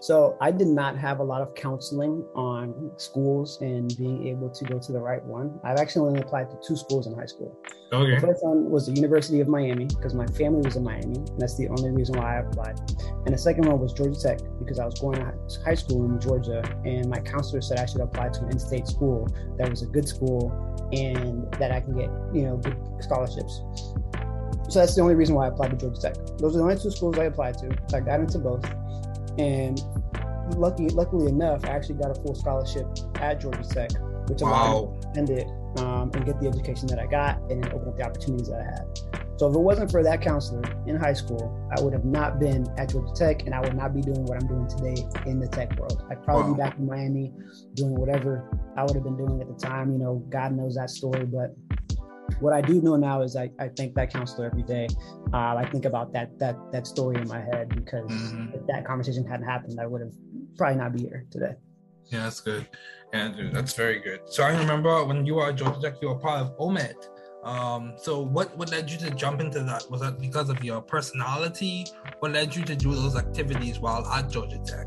So 0.00 0.38
I 0.40 0.50
did 0.50 0.68
not 0.68 0.96
have 0.96 1.20
a 1.20 1.22
lot 1.22 1.42
of 1.42 1.54
counseling 1.54 2.24
on 2.34 2.90
schools 2.96 3.60
and 3.60 3.94
being 3.98 4.26
able 4.28 4.48
to 4.48 4.64
go 4.64 4.78
to 4.78 4.92
the 4.92 4.98
right 4.98 5.22
one. 5.22 5.60
I've 5.62 5.76
actually 5.76 6.08
only 6.08 6.20
applied 6.22 6.48
to 6.50 6.56
two 6.66 6.74
schools 6.74 7.06
in 7.06 7.14
high 7.14 7.26
school. 7.26 7.58
Okay. 7.92 8.14
The 8.14 8.20
first 8.20 8.42
one 8.42 8.70
was 8.70 8.86
the 8.86 8.92
University 8.92 9.40
of 9.40 9.48
Miami 9.48 9.84
because 9.84 10.14
my 10.14 10.26
family 10.28 10.62
was 10.64 10.76
in 10.76 10.84
Miami. 10.84 11.16
And 11.16 11.38
that's 11.38 11.58
the 11.58 11.68
only 11.68 11.90
reason 11.90 12.16
why 12.16 12.36
I 12.36 12.40
applied. 12.40 12.78
And 13.26 13.34
the 13.34 13.38
second 13.38 13.66
one 13.66 13.78
was 13.78 13.92
Georgia 13.92 14.18
Tech 14.18 14.38
because 14.58 14.78
I 14.78 14.86
was 14.86 14.98
going 14.98 15.16
to 15.16 15.60
high 15.66 15.74
school 15.74 16.06
in 16.06 16.18
Georgia 16.18 16.62
and 16.86 17.10
my 17.10 17.20
counselor 17.20 17.60
said 17.60 17.78
I 17.78 17.84
should 17.84 18.00
apply 18.00 18.30
to 18.30 18.44
an 18.44 18.52
in-state 18.52 18.86
school 18.86 19.28
that 19.58 19.68
was 19.68 19.82
a 19.82 19.86
good 19.86 20.08
school 20.08 20.50
and 20.92 21.52
that 21.54 21.72
I 21.72 21.80
can 21.80 21.94
get, 21.94 22.08
you 22.32 22.46
know, 22.46 22.56
good 22.56 22.76
scholarships. 23.00 23.60
So 24.70 24.78
that's 24.78 24.94
the 24.94 25.02
only 25.02 25.14
reason 25.14 25.34
why 25.34 25.44
I 25.44 25.48
applied 25.48 25.72
to 25.72 25.76
Georgia 25.76 26.00
Tech. 26.00 26.14
Those 26.38 26.54
are 26.54 26.58
the 26.58 26.64
only 26.64 26.78
two 26.78 26.90
schools 26.90 27.18
I 27.18 27.24
applied 27.24 27.58
to. 27.58 27.76
So 27.88 27.98
I 27.98 28.00
got 28.00 28.20
into 28.20 28.38
both. 28.38 28.64
And 29.38 29.80
lucky, 30.56 30.88
luckily 30.88 31.28
enough, 31.28 31.64
I 31.64 31.68
actually 31.68 31.96
got 31.96 32.10
a 32.10 32.20
full 32.22 32.34
scholarship 32.34 32.86
at 33.16 33.40
Georgia 33.40 33.62
Tech, 33.62 33.90
which 34.28 34.42
allowed 34.42 34.92
me 34.92 35.00
to 35.00 35.18
end 35.18 35.30
it 35.30 35.46
um, 35.78 36.10
and 36.14 36.24
get 36.24 36.40
the 36.40 36.48
education 36.48 36.86
that 36.88 36.98
I 36.98 37.06
got 37.06 37.38
and 37.50 37.64
open 37.72 37.88
up 37.88 37.96
the 37.96 38.04
opportunities 38.04 38.48
that 38.48 38.60
I 38.60 38.64
had. 38.64 39.20
So 39.40 39.48
if 39.48 39.54
it 39.54 39.60
wasn't 39.60 39.90
for 39.90 40.02
that 40.02 40.20
counselor 40.20 40.62
in 40.86 40.96
high 40.96 41.14
school, 41.14 41.66
I 41.74 41.80
would 41.80 41.94
have 41.94 42.04
not 42.04 42.38
been 42.38 42.66
at 42.76 42.90
Georgia 42.90 43.10
Tech 43.14 43.46
and 43.46 43.54
I 43.54 43.60
would 43.60 43.74
not 43.74 43.94
be 43.94 44.02
doing 44.02 44.22
what 44.26 44.36
I'm 44.36 44.46
doing 44.46 44.68
today 44.68 45.02
in 45.24 45.40
the 45.40 45.48
tech 45.48 45.78
world. 45.78 46.04
I'd 46.10 46.22
probably 46.24 46.50
wow. 46.50 46.56
be 46.56 46.62
back 46.62 46.78
in 46.78 46.86
Miami 46.86 47.32
doing 47.72 47.94
whatever 47.94 48.50
I 48.76 48.82
would 48.82 48.94
have 48.94 49.04
been 49.04 49.16
doing 49.16 49.40
at 49.40 49.48
the 49.48 49.54
time. 49.54 49.92
You 49.92 49.98
know, 49.98 50.22
God 50.28 50.54
knows 50.54 50.74
that 50.74 50.90
story, 50.90 51.24
but 51.24 51.56
what 52.40 52.52
I 52.52 52.60
do 52.60 52.80
know 52.80 52.96
now 52.96 53.22
is 53.22 53.36
I, 53.36 53.50
I 53.58 53.68
thank 53.68 53.94
that 53.94 54.12
counselor 54.12 54.46
every 54.46 54.62
day. 54.62 54.88
Uh, 55.32 55.54
I 55.56 55.68
think 55.70 55.84
about 55.84 56.12
that 56.12 56.38
that 56.38 56.56
that 56.72 56.86
story 56.86 57.20
in 57.20 57.28
my 57.28 57.40
head 57.40 57.68
because 57.68 58.10
mm-hmm. 58.10 58.54
if 58.54 58.66
that 58.66 58.84
conversation 58.84 59.24
hadn't 59.24 59.46
happened, 59.46 59.78
I 59.80 59.86
would 59.86 60.00
have 60.00 60.12
probably 60.56 60.76
not 60.76 60.92
be 60.92 61.02
here 61.02 61.26
today. 61.30 61.54
Yeah, 62.06 62.24
that's 62.24 62.40
good. 62.40 62.66
Yeah, 63.12 63.32
that's 63.52 63.74
very 63.74 64.00
good. 64.00 64.20
So 64.26 64.42
I 64.42 64.56
remember 64.58 65.04
when 65.04 65.26
you 65.26 65.36
were 65.36 65.48
at 65.48 65.56
Georgia 65.56 65.80
Tech, 65.80 65.94
you 66.00 66.08
were 66.08 66.18
part 66.18 66.40
of 66.42 66.58
OMED. 66.58 66.94
Um, 67.44 67.94
so 67.96 68.20
what 68.20 68.56
what 68.56 68.70
led 68.70 68.90
you 68.90 68.98
to 68.98 69.10
jump 69.10 69.40
into 69.40 69.60
that? 69.60 69.90
Was 69.90 70.00
that 70.00 70.18
because 70.18 70.50
of 70.50 70.62
your 70.62 70.80
personality? 70.80 71.86
What 72.18 72.32
led 72.32 72.54
you 72.54 72.64
to 72.64 72.76
do 72.76 72.94
those 72.94 73.16
activities 73.16 73.80
while 73.80 74.06
at 74.06 74.30
Georgia 74.30 74.58
Tech? 74.58 74.86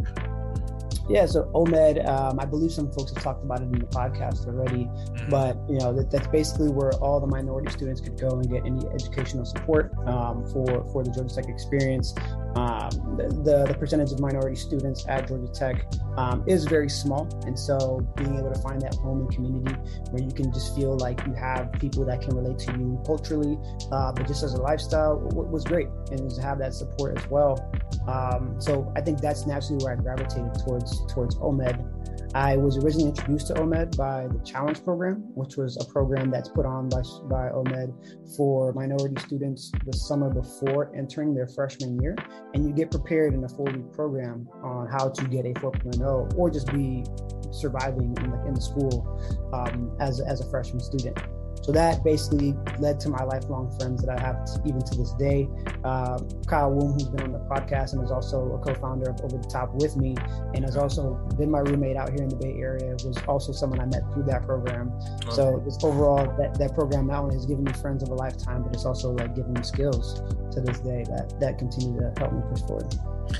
Yeah, 1.09 1.25
so 1.25 1.51
OMED, 1.53 2.07
um, 2.07 2.39
I 2.39 2.45
believe 2.45 2.71
some 2.71 2.89
folks 2.89 3.13
have 3.13 3.21
talked 3.21 3.43
about 3.43 3.59
it 3.59 3.65
in 3.65 3.79
the 3.79 3.85
podcast 3.87 4.47
already, 4.47 4.85
mm-hmm. 4.85 5.29
but 5.29 5.57
you 5.69 5.77
know 5.77 5.91
that, 5.93 6.09
that's 6.09 6.27
basically 6.27 6.69
where 6.69 6.93
all 6.93 7.19
the 7.19 7.27
minority 7.27 7.69
students 7.71 7.99
could 7.99 8.17
go 8.17 8.29
and 8.39 8.49
get 8.49 8.65
any 8.65 8.87
educational 8.87 9.43
support 9.43 9.91
um, 10.07 10.45
for 10.47 10.85
for 10.93 11.03
the 11.03 11.11
Georgia 11.11 11.35
Tech 11.35 11.49
experience. 11.49 12.15
Um, 12.55 13.17
the, 13.17 13.65
the 13.67 13.75
percentage 13.79 14.11
of 14.11 14.19
minority 14.19 14.55
students 14.55 15.05
at 15.09 15.27
Georgia 15.27 15.51
Tech 15.51 15.85
um, 16.17 16.43
is 16.47 16.65
very 16.65 16.89
small, 16.89 17.27
and 17.45 17.57
so 17.59 17.99
being 18.15 18.37
able 18.37 18.53
to 18.53 18.61
find 18.61 18.79
that 18.81 18.95
home 18.95 19.21
and 19.21 19.31
community 19.31 19.75
where 20.11 20.23
you 20.23 20.31
can 20.31 20.53
just 20.53 20.73
feel 20.75 20.95
like 20.97 21.25
you 21.25 21.33
have 21.33 21.71
people 21.73 22.05
that 22.05 22.21
can 22.21 22.35
relate 22.35 22.59
to 22.59 22.71
you 22.73 23.01
culturally, 23.05 23.57
uh, 23.91 24.11
but 24.13 24.25
just 24.25 24.43
as 24.43 24.53
a 24.53 24.61
lifestyle 24.61 25.19
w- 25.19 25.49
was 25.49 25.65
great, 25.65 25.87
and 26.11 26.31
to 26.31 26.41
have 26.41 26.59
that 26.59 26.73
support 26.73 27.17
as 27.17 27.27
well. 27.29 27.69
Um, 28.07 28.55
so 28.61 28.91
I 28.95 29.01
think 29.01 29.19
that's 29.19 29.45
naturally 29.45 29.83
where 29.83 29.93
I 29.93 29.95
gravitated 29.95 30.53
towards 30.65 30.92
towards 31.10 31.36
OMED. 31.36 31.89
I 32.36 32.58
was 32.58 32.77
originally 32.77 33.10
introduced 33.10 33.47
to 33.47 33.53
OMED 33.53 33.95
by 33.95 34.27
the 34.27 34.39
Challenge 34.43 34.84
Program, 34.84 35.17
which 35.36 35.56
was 35.56 35.77
a 35.77 35.86
program 35.86 36.32
that's 36.32 36.49
put 36.49 36.65
on 36.65 36.89
by, 36.89 37.01
by 37.29 37.49
OMED 37.49 38.36
for 38.36 38.73
minority 38.73 39.21
students 39.21 39.71
the 39.86 39.93
summer 39.93 40.32
before 40.32 40.91
entering 40.95 41.36
their 41.36 41.47
freshman 41.47 42.01
year. 42.01 42.15
And 42.56 42.65
you 42.65 42.73
get 42.73 42.89
prepared 42.89 43.36
in 43.36 43.43
a 43.43 43.49
four 43.49 43.67
week 43.67 43.91
program 43.93 44.47
on 44.63 44.88
how 44.88 45.10
to 45.10 45.25
get 45.25 45.45
a 45.45 45.53
4.0 45.53 46.36
or 46.36 46.49
just 46.49 46.73
be 46.73 47.03
surviving 47.51 48.15
in 48.17 48.32
the, 48.32 48.47
in 48.47 48.53
the 48.56 48.62
school 48.62 49.06
um, 49.53 49.95
as, 49.99 50.19
as 50.19 50.41
a 50.41 50.49
freshman 50.49 50.79
student. 50.79 51.19
So 51.61 51.71
that 51.71 52.03
basically 52.03 52.55
led 52.79 52.99
to 53.01 53.09
my 53.09 53.23
lifelong 53.23 53.73
friends 53.79 54.03
that 54.03 54.19
I 54.19 54.21
have 54.21 54.43
to, 54.45 54.61
even 54.65 54.81
to 54.81 54.97
this 54.97 55.13
day. 55.13 55.47
Um, 55.85 56.27
Kyle 56.45 56.71
Woom, 56.71 56.93
who's 56.93 57.07
been 57.07 57.23
on 57.23 57.31
the 57.31 57.39
podcast 57.39 57.93
and 57.93 58.03
is 58.03 58.11
also 58.11 58.53
a 58.53 58.59
co-founder 58.59 59.09
of 59.09 59.21
Over 59.21 59.37
the 59.37 59.47
Top 59.47 59.73
with 59.75 59.95
me, 59.95 60.15
and 60.53 60.65
has 60.65 60.75
also 60.75 61.13
been 61.37 61.49
my 61.49 61.59
roommate 61.59 61.95
out 61.95 62.09
here 62.09 62.23
in 62.23 62.29
the 62.29 62.35
Bay 62.35 62.55
Area, 62.57 62.91
was 63.05 63.17
also 63.27 63.53
someone 63.53 63.79
I 63.79 63.85
met 63.85 64.01
through 64.13 64.23
that 64.23 64.43
program. 64.43 64.91
So 65.31 65.63
it's 65.65 65.81
overall 65.83 66.25
that, 66.37 66.57
that 66.59 66.73
program 66.73 67.07
not 67.07 67.23
only 67.23 67.35
has 67.35 67.45
given 67.45 67.63
me 67.63 67.73
friends 67.73 68.03
of 68.03 68.09
a 68.09 68.15
lifetime, 68.15 68.63
but 68.63 68.73
it's 68.73 68.85
also 68.85 69.11
like 69.11 69.35
giving 69.35 69.53
me 69.53 69.63
skills 69.63 70.21
to 70.51 70.61
this 70.61 70.79
day 70.79 71.05
that 71.09 71.39
that 71.39 71.57
continue 71.57 71.99
to 71.99 72.13
help 72.17 72.33
me 72.33 72.41
push 72.49 72.61
forward. 72.61 72.93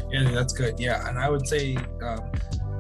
Yeah, 0.10 0.32
that's 0.32 0.54
good. 0.54 0.80
Yeah, 0.80 1.08
and 1.10 1.19
I 1.19 1.30
would 1.30 1.47
say. 1.47 1.76
Um, 2.02 2.32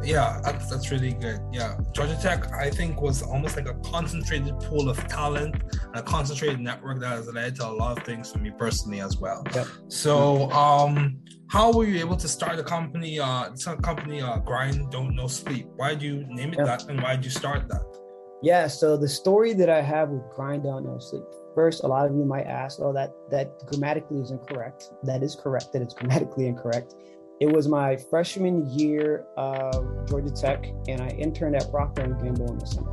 yeah, 0.03 0.39
that's, 0.43 0.69
that's 0.69 0.91
really 0.91 1.13
good. 1.13 1.39
Yeah, 1.51 1.77
Georgia 1.93 2.17
Tech, 2.21 2.53
I 2.53 2.69
think, 2.69 3.01
was 3.01 3.21
almost 3.21 3.55
like 3.55 3.67
a 3.67 3.73
concentrated 3.75 4.59
pool 4.59 4.89
of 4.89 4.97
talent 5.07 5.55
and 5.55 5.95
a 5.95 6.03
concentrated 6.03 6.59
network 6.59 6.99
that 6.99 7.09
has 7.09 7.27
led 7.27 7.55
to 7.57 7.67
a 7.67 7.69
lot 7.69 7.97
of 7.97 8.05
things 8.05 8.31
for 8.31 8.39
me 8.39 8.51
personally 8.57 9.01
as 9.01 9.17
well. 9.17 9.43
Yep. 9.53 9.67
So, 9.87 10.51
um, 10.51 11.19
how 11.49 11.71
were 11.71 11.85
you 11.85 11.99
able 11.99 12.17
to 12.17 12.27
start 12.27 12.59
a 12.59 12.63
company? 12.63 13.19
Uh, 13.19 13.53
some 13.55 13.77
company, 13.79 14.21
uh, 14.21 14.39
Grind 14.39 14.91
Don't 14.91 15.15
No 15.15 15.27
Sleep. 15.27 15.67
Why 15.75 15.89
did 15.89 16.01
you 16.01 16.25
name 16.27 16.53
it 16.53 16.57
yep. 16.57 16.65
that, 16.65 16.89
and 16.89 17.01
why 17.01 17.15
did 17.15 17.25
you 17.25 17.31
start 17.31 17.67
that? 17.69 17.99
Yeah, 18.41 18.67
so 18.67 18.97
the 18.97 19.07
story 19.07 19.53
that 19.53 19.69
I 19.69 19.81
have 19.81 20.09
with 20.09 20.23
Grind 20.35 20.63
Don't 20.63 20.85
No 20.85 20.99
Sleep. 20.99 21.23
First, 21.55 21.83
a 21.83 21.87
lot 21.87 22.07
of 22.07 22.15
you 22.15 22.25
might 22.25 22.47
ask, 22.47 22.79
"Oh, 22.81 22.91
that 22.93 23.13
that 23.29 23.59
grammatically 23.67 24.19
is 24.19 24.31
incorrect." 24.31 24.89
That 25.03 25.23
is 25.23 25.35
correct. 25.35 25.71
That 25.73 25.81
it's 25.81 25.93
grammatically 25.93 26.47
incorrect 26.47 26.95
it 27.39 27.51
was 27.51 27.67
my 27.67 27.97
freshman 28.09 28.69
year 28.69 29.25
of 29.37 30.07
Georgia 30.07 30.31
Tech, 30.31 30.65
and 30.87 31.01
I 31.01 31.09
interned 31.09 31.55
at 31.55 31.69
Procter 31.71 32.03
and 32.03 32.21
Gamble 32.21 32.51
in 32.51 32.59
the 32.59 32.65
summer. 32.65 32.91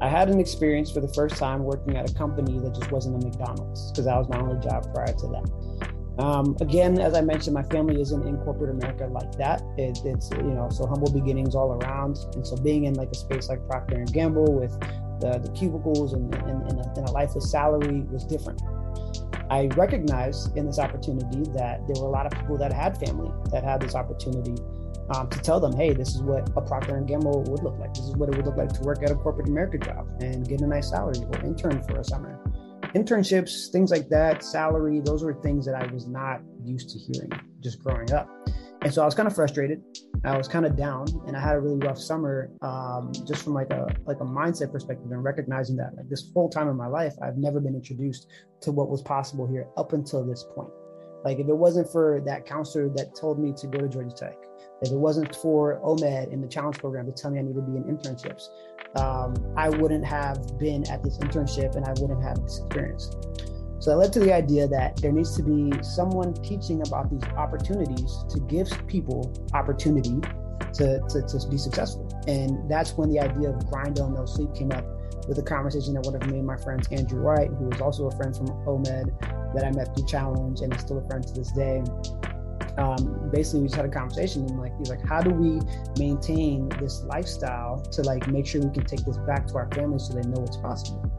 I 0.00 0.08
had 0.08 0.28
an 0.28 0.38
experience 0.40 0.90
for 0.90 1.00
the 1.00 1.08
first 1.08 1.36
time 1.36 1.64
working 1.64 1.96
at 1.96 2.10
a 2.10 2.14
company 2.14 2.58
that 2.60 2.74
just 2.74 2.90
wasn't 2.90 3.22
a 3.22 3.26
McDonald's 3.26 3.90
because 3.90 4.04
that 4.04 4.16
was 4.16 4.28
my 4.28 4.38
only 4.38 4.60
job 4.60 4.92
prior 4.94 5.12
to 5.12 5.26
that. 5.28 6.22
Um, 6.22 6.56
again, 6.60 6.98
as 7.00 7.14
I 7.14 7.20
mentioned, 7.20 7.54
my 7.54 7.62
family 7.62 8.00
isn't 8.00 8.26
in 8.26 8.38
corporate 8.38 8.70
America 8.70 9.06
like 9.06 9.32
that. 9.38 9.62
It, 9.76 10.00
it's 10.04 10.30
you 10.32 10.42
know 10.42 10.68
so 10.70 10.86
humble 10.86 11.12
beginnings 11.12 11.54
all 11.54 11.72
around, 11.72 12.18
and 12.34 12.46
so 12.46 12.56
being 12.56 12.84
in 12.84 12.94
like 12.94 13.10
a 13.10 13.14
space 13.14 13.48
like 13.48 13.64
Procter 13.68 13.96
and 13.96 14.12
Gamble 14.12 14.52
with 14.52 14.76
the, 15.20 15.38
the 15.38 15.50
cubicles 15.50 16.12
and, 16.12 16.34
and, 16.34 16.70
and, 16.70 16.80
a, 16.80 16.92
and 16.96 17.36
a 17.36 17.40
salary 17.40 18.02
was 18.10 18.24
different. 18.24 18.60
I 19.50 19.66
recognized 19.76 20.56
in 20.56 20.66
this 20.66 20.78
opportunity 20.78 21.42
that 21.52 21.86
there 21.86 22.02
were 22.02 22.08
a 22.08 22.10
lot 22.10 22.26
of 22.26 22.38
people 22.38 22.58
that 22.58 22.72
had 22.72 22.98
family 22.98 23.30
that 23.50 23.64
had 23.64 23.80
this 23.80 23.94
opportunity 23.94 24.56
um, 25.14 25.28
to 25.30 25.40
tell 25.40 25.58
them, 25.58 25.74
hey, 25.74 25.94
this 25.94 26.14
is 26.14 26.22
what 26.22 26.48
a 26.54 26.60
Procter 26.60 26.96
and 26.96 27.08
Gamble 27.08 27.42
would 27.44 27.62
look 27.62 27.78
like. 27.78 27.94
This 27.94 28.04
is 28.04 28.16
what 28.16 28.28
it 28.28 28.36
would 28.36 28.44
look 28.44 28.56
like 28.56 28.72
to 28.74 28.82
work 28.82 29.02
at 29.02 29.10
a 29.10 29.14
corporate 29.14 29.48
America 29.48 29.78
job 29.78 30.06
and 30.20 30.46
get 30.46 30.60
a 30.60 30.66
nice 30.66 30.90
salary 30.90 31.24
or 31.32 31.40
intern 31.46 31.82
for 31.84 31.98
a 31.98 32.04
summer. 32.04 32.38
Internships, 32.94 33.70
things 33.70 33.90
like 33.90 34.08
that, 34.10 34.42
salary, 34.42 35.00
those 35.00 35.24
were 35.24 35.34
things 35.42 35.64
that 35.66 35.74
I 35.74 35.86
was 35.92 36.06
not 36.06 36.40
used 36.62 36.90
to 36.90 36.98
hearing 36.98 37.32
just 37.60 37.82
growing 37.82 38.12
up. 38.12 38.28
And 38.82 38.92
so 38.92 39.02
I 39.02 39.04
was 39.06 39.14
kind 39.14 39.26
of 39.26 39.34
frustrated. 39.34 39.82
I 40.24 40.36
was 40.36 40.48
kind 40.48 40.66
of 40.66 40.76
down, 40.76 41.06
and 41.26 41.36
I 41.36 41.40
had 41.40 41.56
a 41.56 41.60
really 41.60 41.78
rough 41.78 41.98
summer, 41.98 42.50
um, 42.62 43.12
just 43.26 43.44
from 43.44 43.54
like 43.54 43.70
a 43.70 43.86
like 44.06 44.20
a 44.20 44.24
mindset 44.24 44.72
perspective, 44.72 45.10
and 45.10 45.22
recognizing 45.22 45.76
that 45.76 45.94
like 45.96 46.08
this 46.08 46.30
whole 46.34 46.48
time 46.48 46.68
in 46.68 46.76
my 46.76 46.86
life, 46.86 47.14
I've 47.22 47.36
never 47.36 47.60
been 47.60 47.74
introduced 47.74 48.28
to 48.62 48.72
what 48.72 48.88
was 48.88 49.02
possible 49.02 49.46
here 49.46 49.68
up 49.76 49.92
until 49.92 50.24
this 50.26 50.44
point. 50.54 50.70
Like 51.24 51.38
if 51.38 51.48
it 51.48 51.56
wasn't 51.56 51.90
for 51.90 52.22
that 52.26 52.46
counselor 52.46 52.88
that 52.90 53.14
told 53.14 53.38
me 53.38 53.52
to 53.56 53.66
go 53.66 53.78
to 53.78 53.88
Georgia 53.88 54.14
Tech, 54.14 54.36
if 54.82 54.92
it 54.92 54.96
wasn't 54.96 55.34
for 55.36 55.80
OMED 55.80 56.32
in 56.32 56.40
the 56.40 56.48
challenge 56.48 56.78
program 56.78 57.06
to 57.06 57.12
tell 57.12 57.30
me 57.30 57.40
I 57.40 57.42
need 57.42 57.56
to 57.56 57.62
be 57.62 57.76
in 57.76 57.84
internships, 57.84 58.48
um, 58.96 59.34
I 59.56 59.68
wouldn't 59.68 60.04
have 60.04 60.58
been 60.58 60.88
at 60.88 61.02
this 61.02 61.18
internship 61.18 61.74
and 61.76 61.84
I 61.84 61.90
wouldn't 62.00 62.22
have 62.22 62.40
this 62.42 62.60
experience. 62.60 63.10
So 63.80 63.90
that 63.90 63.96
led 63.96 64.12
to 64.14 64.20
the 64.20 64.32
idea 64.32 64.66
that 64.68 64.96
there 64.96 65.12
needs 65.12 65.36
to 65.36 65.42
be 65.42 65.72
someone 65.82 66.34
teaching 66.34 66.82
about 66.86 67.10
these 67.10 67.22
opportunities 67.36 68.24
to 68.30 68.40
give 68.40 68.68
people 68.88 69.32
opportunity 69.54 70.20
to, 70.74 71.00
to, 71.08 71.22
to 71.22 71.48
be 71.48 71.58
successful. 71.58 72.08
And 72.26 72.68
that's 72.68 72.92
when 72.96 73.08
the 73.08 73.20
idea 73.20 73.50
of 73.50 73.66
grind 73.70 73.96
don't 73.96 74.14
no 74.14 74.26
sleep 74.26 74.54
came 74.54 74.72
up 74.72 74.84
with 75.28 75.38
a 75.38 75.42
conversation 75.42 75.94
that 75.94 76.04
would 76.06 76.20
have 76.20 76.30
made 76.30 76.42
my 76.42 76.56
friends 76.56 76.88
Andrew 76.90 77.20
Wright, 77.20 77.48
who 77.48 77.66
was 77.66 77.80
also 77.80 78.06
a 78.06 78.16
friend 78.16 78.34
from 78.36 78.48
OMED 78.66 79.54
that 79.54 79.64
I 79.64 79.70
met 79.70 79.94
through 79.94 80.06
Challenge 80.06 80.60
and 80.60 80.74
is 80.74 80.80
still 80.80 80.98
a 80.98 81.06
friend 81.06 81.26
to 81.26 81.32
this 81.34 81.52
day. 81.52 81.82
Um, 82.78 83.30
basically, 83.32 83.62
we 83.62 83.66
just 83.66 83.76
had 83.76 83.84
a 83.84 83.90
conversation 83.90 84.44
and 84.44 84.58
like 84.58 84.76
he's 84.78 84.88
like, 84.88 85.04
how 85.06 85.20
do 85.20 85.30
we 85.30 85.60
maintain 85.98 86.68
this 86.80 87.02
lifestyle 87.02 87.80
to 87.92 88.02
like 88.02 88.26
make 88.28 88.46
sure 88.46 88.60
we 88.60 88.70
can 88.70 88.84
take 88.84 89.04
this 89.04 89.18
back 89.18 89.46
to 89.48 89.56
our 89.56 89.68
families 89.72 90.08
so 90.08 90.14
they 90.14 90.28
know 90.28 90.42
it's 90.44 90.56
possible? 90.56 91.10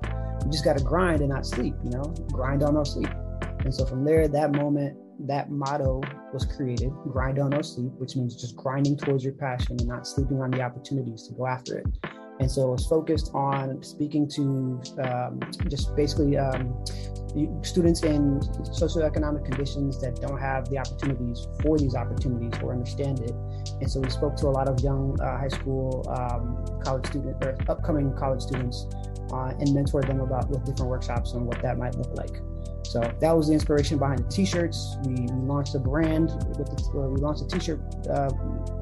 You 0.49 0.53
just 0.53 0.65
got 0.65 0.79
to 0.79 0.83
grind 0.83 1.19
and 1.19 1.29
not 1.29 1.45
sleep, 1.45 1.75
you 1.83 1.91
know, 1.91 2.11
grind 2.31 2.63
on 2.63 2.73
no 2.73 2.83
sleep. 2.83 3.11
And 3.59 3.71
so 3.71 3.85
from 3.85 4.03
there, 4.03 4.27
that 4.27 4.51
moment, 4.51 4.97
that 5.27 5.51
motto 5.51 6.01
was 6.33 6.43
created 6.43 6.89
grind 7.11 7.37
on 7.37 7.51
no 7.51 7.61
sleep, 7.61 7.91
which 7.99 8.15
means 8.15 8.35
just 8.35 8.55
grinding 8.55 8.97
towards 8.97 9.23
your 9.23 9.33
passion 9.33 9.77
and 9.79 9.87
not 9.87 10.07
sleeping 10.07 10.41
on 10.41 10.49
the 10.49 10.59
opportunities 10.59 11.27
to 11.27 11.35
go 11.35 11.45
after 11.45 11.77
it. 11.77 11.85
And 12.39 12.49
so 12.49 12.69
it 12.69 12.71
was 12.71 12.87
focused 12.87 13.29
on 13.35 13.83
speaking 13.83 14.27
to 14.29 14.81
um, 15.03 15.39
just 15.67 15.95
basically 15.95 16.35
um, 16.35 16.83
students 17.61 18.01
in 18.01 18.39
socioeconomic 18.39 19.45
conditions 19.45 20.01
that 20.01 20.19
don't 20.19 20.39
have 20.39 20.67
the 20.71 20.79
opportunities 20.79 21.45
for 21.61 21.77
these 21.77 21.93
opportunities 21.93 22.59
or 22.63 22.73
understand 22.73 23.19
it. 23.19 23.35
And 23.81 23.91
so 23.91 23.99
we 23.99 24.09
spoke 24.09 24.35
to 24.37 24.47
a 24.47 24.49
lot 24.49 24.67
of 24.67 24.79
young 24.79 25.15
uh, 25.21 25.37
high 25.37 25.49
school, 25.49 26.03
um, 26.09 26.81
college 26.83 27.05
students, 27.05 27.45
or 27.45 27.55
upcoming 27.69 28.15
college 28.17 28.41
students, 28.41 28.87
uh, 29.31 29.53
and 29.59 29.73
mentor 29.73 30.01
them 30.01 30.19
about 30.21 30.49
with 30.49 30.65
different 30.65 30.89
workshops 30.89 31.33
and 31.33 31.45
what 31.45 31.61
that 31.61 31.77
might 31.77 31.95
look 31.95 32.15
like. 32.17 32.41
So 32.83 33.01
that 33.01 33.37
was 33.37 33.49
the 33.49 33.53
inspiration 33.53 33.99
behind 33.99 34.19
the 34.19 34.31
t-shirts. 34.31 34.97
We, 35.05 35.13
we 35.13 35.27
launched 35.45 35.75
a 35.75 35.79
brand 35.79 36.31
with 36.47 36.57
the, 36.57 36.99
we 36.99 37.21
launched 37.21 37.43
a 37.43 37.47
t-shirt, 37.47 37.79
uh, 38.09 38.31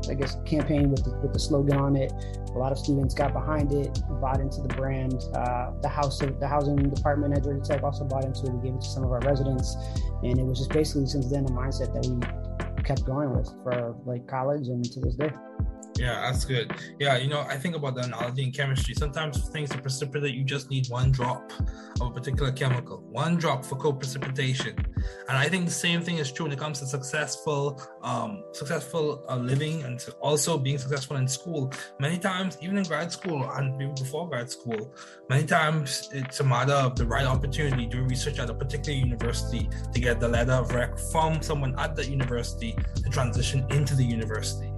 I 0.10 0.14
guess, 0.14 0.38
campaign 0.46 0.90
with 0.90 1.04
the, 1.04 1.18
with 1.20 1.34
the 1.34 1.40
slogan 1.40 1.78
on 1.78 1.98
it. 1.98 2.14
A 2.56 2.58
lot 2.58 2.72
of 2.72 2.78
students 2.78 3.14
got 3.14 3.34
behind 3.34 3.74
it, 3.74 4.00
bought 4.22 4.40
into 4.40 4.62
the 4.62 4.70
brand. 4.70 5.26
Uh, 5.36 5.72
the 5.82 5.90
house, 5.90 6.20
the 6.20 6.48
housing 6.48 6.90
department 6.90 7.36
at 7.36 7.44
Georgia 7.44 7.62
Tech 7.62 7.84
also 7.84 8.06
bought 8.06 8.24
into 8.24 8.46
it. 8.46 8.54
We 8.54 8.70
gave 8.70 8.76
it 8.76 8.82
to 8.82 8.88
some 8.88 9.04
of 9.04 9.12
our 9.12 9.20
residents, 9.20 9.76
and 10.24 10.40
it 10.40 10.46
was 10.46 10.60
just 10.60 10.72
basically 10.72 11.08
since 11.08 11.30
then 11.30 11.44
a 11.46 11.50
mindset 11.50 11.94
that 11.94 12.08
we 12.08 12.84
kept 12.84 13.04
going 13.04 13.36
with 13.36 13.50
for 13.64 13.94
like 14.06 14.26
college 14.28 14.70
and 14.70 14.84
to 14.86 15.02
this 15.02 15.16
day. 15.16 15.32
Yeah, 15.98 16.22
that's 16.22 16.46
good. 16.46 16.72
Yeah, 17.00 17.18
you 17.18 17.28
know, 17.28 17.42
I 17.42 17.58
think 17.58 17.76
about 17.76 17.96
the 17.96 18.02
analogy 18.02 18.44
in 18.44 18.52
chemistry. 18.52 18.94
Sometimes 18.94 19.50
things 19.50 19.70
to 19.72 19.80
precipitate, 19.80 20.36
you 20.36 20.44
just 20.44 20.70
need 20.70 20.88
one 20.90 21.12
drop 21.12 21.52
of 22.00 22.08
a 22.08 22.12
particular 22.12 22.52
chemical, 22.52 23.00
one 23.10 23.38
drop 23.38 23.66
for 23.66 23.78
co-precipitation. 23.78 24.76
And 25.28 25.38
I 25.38 25.50
think 25.50 25.66
the 25.66 25.72
same 25.72 26.02
thing 26.02 26.18
is 26.18 26.32
true 26.32 26.46
when 26.46 26.54
it 26.54 26.60
comes 26.60 26.80
to 26.80 26.86
successful, 26.86 27.82
um, 28.04 28.44
successful 28.52 29.26
uh, 29.28 29.38
living 29.38 29.84
and 29.84 30.06
also 30.22 30.58
being 30.58 30.78
successful 30.78 31.18
in 31.18 31.28
school. 31.28 31.74
Many 32.00 32.20
times, 32.20 32.58
even 32.62 32.78
in 32.78 32.84
grad 32.84 33.12
school 33.12 33.50
and 33.52 33.96
before 33.96 34.30
grad 34.30 34.52
school, 34.52 34.94
many 35.30 35.46
times 35.46 36.10
it's 36.14 36.40
a 36.42 36.44
matter 36.44 36.74
of 36.74 36.96
the 36.96 37.08
right 37.08 37.26
opportunity, 37.26 37.88
do 37.88 38.04
research 38.04 38.38
at 38.38 38.52
a 38.52 38.54
particular 38.54 38.98
university 38.98 39.68
to 39.94 40.00
get 40.00 40.20
the 40.20 40.28
letter 40.28 40.54
of 40.54 40.72
rec 40.74 41.00
from 41.12 41.42
someone 41.42 41.78
at 41.80 41.96
that 41.96 42.08
university 42.08 42.76
to 42.96 43.10
transition 43.10 43.66
into 43.72 43.96
the 43.96 44.06
university. 44.06 44.72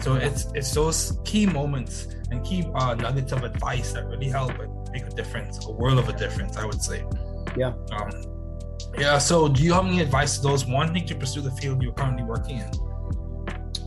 So 0.00 0.16
it's 0.16 0.46
it's 0.54 0.72
those 0.72 1.18
key 1.24 1.46
moments 1.46 2.08
and 2.30 2.44
key 2.44 2.66
uh, 2.74 2.94
nuggets 2.94 3.32
of 3.32 3.44
advice 3.44 3.92
that 3.92 4.06
really 4.06 4.28
help 4.28 4.58
and 4.58 4.90
make 4.92 5.06
a 5.06 5.10
difference, 5.10 5.64
a 5.66 5.72
world 5.72 5.98
of 5.98 6.08
a 6.08 6.12
difference, 6.12 6.56
I 6.56 6.64
would 6.64 6.82
say. 6.82 7.04
Yeah. 7.56 7.74
Um, 7.92 8.10
yeah. 8.98 9.18
So, 9.18 9.48
do 9.48 9.62
you 9.62 9.72
have 9.72 9.86
any 9.86 10.00
advice 10.00 10.36
to 10.36 10.42
those 10.42 10.66
wanting 10.66 11.06
to 11.06 11.14
pursue 11.14 11.40
the 11.40 11.50
field 11.52 11.82
you're 11.82 11.92
currently 11.92 12.24
working 12.24 12.58
in? 12.58 12.70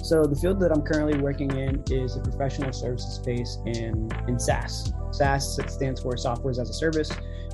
So, 0.03 0.25
the 0.25 0.35
field 0.35 0.59
that 0.61 0.71
I'm 0.71 0.81
currently 0.81 1.19
working 1.19 1.51
in 1.51 1.83
is 1.91 2.15
a 2.15 2.21
professional 2.21 2.71
services 2.71 3.15
space 3.15 3.57
in 3.65 4.09
in 4.27 4.39
SaaS. 4.39 4.93
SaaS 5.11 5.59
stands 5.67 6.01
for 6.01 6.15
Software 6.17 6.51
as 6.51 6.69
a 6.69 6.73
Service 6.73 7.11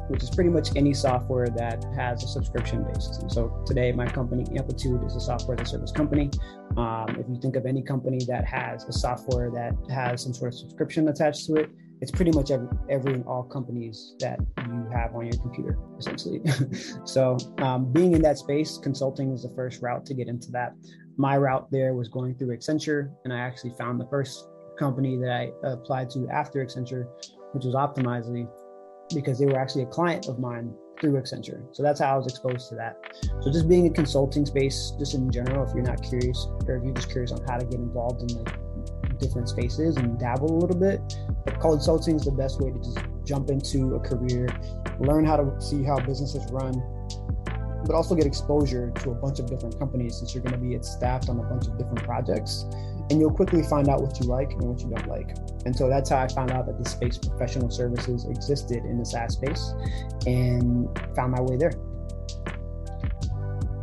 which 0.08 0.24
is 0.24 0.30
pretty 0.30 0.50
much 0.50 0.70
any 0.76 0.94
software 0.94 1.48
that 1.48 1.84
has 1.96 2.24
a 2.24 2.28
subscription 2.28 2.84
base. 2.84 3.18
And 3.22 3.32
so 3.32 3.64
today, 3.66 3.92
my 3.92 4.06
company 4.06 4.46
Amplitude 4.58 5.04
is 5.04 5.16
a 5.16 5.20
software 5.20 5.60
as 5.60 5.68
a 5.68 5.72
service 5.72 5.92
company. 5.92 6.30
Um, 6.78 7.16
if 7.20 7.28
you 7.30 7.40
think 7.42 7.56
of 7.56 7.66
any 7.66 7.82
company 7.82 8.20
that 8.28 8.46
has 8.46 8.86
a 8.86 8.94
software 8.94 9.52
that 9.52 9.76
has 9.90 10.24
some 10.24 10.34
sort 10.34 10.54
of 10.54 10.60
subscription 10.60 11.08
attached 11.10 11.46
to 11.48 11.56
it, 11.56 11.70
it's 12.02 12.12
pretty 12.12 12.32
much 12.32 12.52
every, 12.52 12.68
every 12.90 13.14
and 13.14 13.26
all 13.26 13.44
companies 13.44 14.16
that 14.20 14.40
you 14.68 14.90
have 14.94 15.16
on 15.16 15.26
your 15.26 15.40
computer, 15.42 15.78
essentially. 15.98 16.42
so, 17.06 17.38
um, 17.60 17.92
being 17.94 18.14
in 18.14 18.22
that 18.24 18.38
space, 18.38 18.78
consulting 18.78 19.32
is 19.32 19.44
the 19.44 19.54
first 19.56 19.82
route 19.82 20.06
to 20.08 20.14
get 20.14 20.28
into 20.28 20.52
that. 20.52 20.74
My 21.16 21.38
route 21.38 21.72
there 21.72 21.94
was 21.94 22.10
going 22.10 22.36
through 22.36 22.58
Accenture, 22.58 23.14
and 23.24 23.32
I 23.32 23.40
actually 23.40 23.74
found 23.78 24.02
the 24.02 24.08
first 24.08 24.50
company 24.78 25.16
that 25.18 25.32
I 25.32 25.52
applied 25.66 26.10
to 26.12 26.28
after 26.30 26.66
Accenture, 26.66 27.08
which 27.54 27.66
was 27.66 27.76
Optimizely 27.76 28.50
because 29.14 29.40
they 29.40 29.46
were 29.46 29.60
actually 29.60 29.84
a 29.84 29.88
client 29.88 30.28
of 30.28 30.40
mine 30.40 30.74
through 31.04 31.20
Accenture. 31.20 31.62
So 31.74 31.84
that's 31.84 32.00
how 32.00 32.14
I 32.14 32.18
was 32.18 32.28
exposed 32.28 32.70
to 32.70 32.76
that. 32.76 32.98
So 33.42 33.52
just 33.52 33.68
being 33.68 33.88
a 33.88 33.90
consulting 33.90 34.46
space, 34.46 34.94
just 34.98 35.14
in 35.14 35.30
general, 35.30 35.68
if 35.68 35.76
you're 35.76 35.84
not 35.84 36.02
curious 36.02 36.48
or 36.66 36.78
if 36.78 36.84
you're 36.84 36.94
just 36.94 37.12
curious 37.12 37.34
on 37.34 37.44
how 37.46 37.58
to 37.58 37.66
get 37.66 37.76
involved 37.76 38.22
in 38.22 38.38
the 38.38 38.54
different 39.20 39.50
spaces 39.50 39.98
and 39.98 40.18
dabble 40.18 40.50
a 40.50 40.60
little 40.60 40.78
bit, 40.78 41.02
consulting 41.60 42.16
is 42.16 42.24
the 42.24 42.32
best 42.32 42.62
way 42.62 42.72
to 42.72 42.78
just 42.78 43.00
jump 43.26 43.50
into 43.50 43.96
a 43.96 44.00
career, 44.00 44.48
learn 45.02 45.26
how 45.26 45.36
to 45.36 45.60
see 45.60 45.84
how 45.84 46.00
businesses 46.00 46.50
run, 46.52 46.74
but 47.86 47.96
also 47.96 48.16
get 48.16 48.26
exposure 48.26 48.92
to 48.92 49.12
a 49.12 49.16
bunch 49.16 49.40
of 49.40 49.48
different 49.48 49.78
companies 49.78 50.18
since 50.18 50.34
you're 50.34 50.44
going 50.44 50.54
to 50.54 50.60
be 50.60 50.78
staffed 50.84 51.30
on 51.30 51.40
a 51.40 51.44
bunch 51.44 51.68
of 51.68 51.78
different 51.78 52.04
projects 52.04 52.66
and 53.10 53.20
you'll 53.20 53.34
quickly 53.34 53.62
find 53.64 53.90
out 53.90 54.02
what 54.02 54.20
you 54.20 54.26
like 54.26 54.52
and 54.52 54.62
what 54.62 54.80
you 54.82 54.90
don't 54.90 55.08
like. 55.08 55.36
And 55.66 55.76
so 55.76 55.90
that's 55.90 56.10
how 56.10 56.18
I 56.18 56.28
found 56.28 56.52
out 56.52 56.66
that 56.68 56.82
the 56.82 56.90
space 56.90 57.18
professional 57.18 57.70
services 57.70 58.26
existed 58.26 58.86
in 58.86 58.98
the 58.98 59.06
SaaS 59.06 59.34
space 59.34 59.74
and 60.26 60.88
found 61.16 61.34
my 61.34 61.42
way 61.42 61.58
there. 61.58 61.72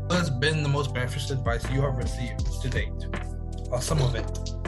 What 0.06 0.18
has 0.18 0.30
been 0.30 0.62
the 0.62 0.68
most 0.68 0.92
beneficial 0.94 1.36
advice 1.36 1.70
you 1.70 1.82
have 1.82 1.96
received 1.96 2.40
to 2.62 2.68
date? 2.68 3.06
Or 3.70 3.80
some 3.80 4.00
of 4.02 4.14
it? 4.14 4.59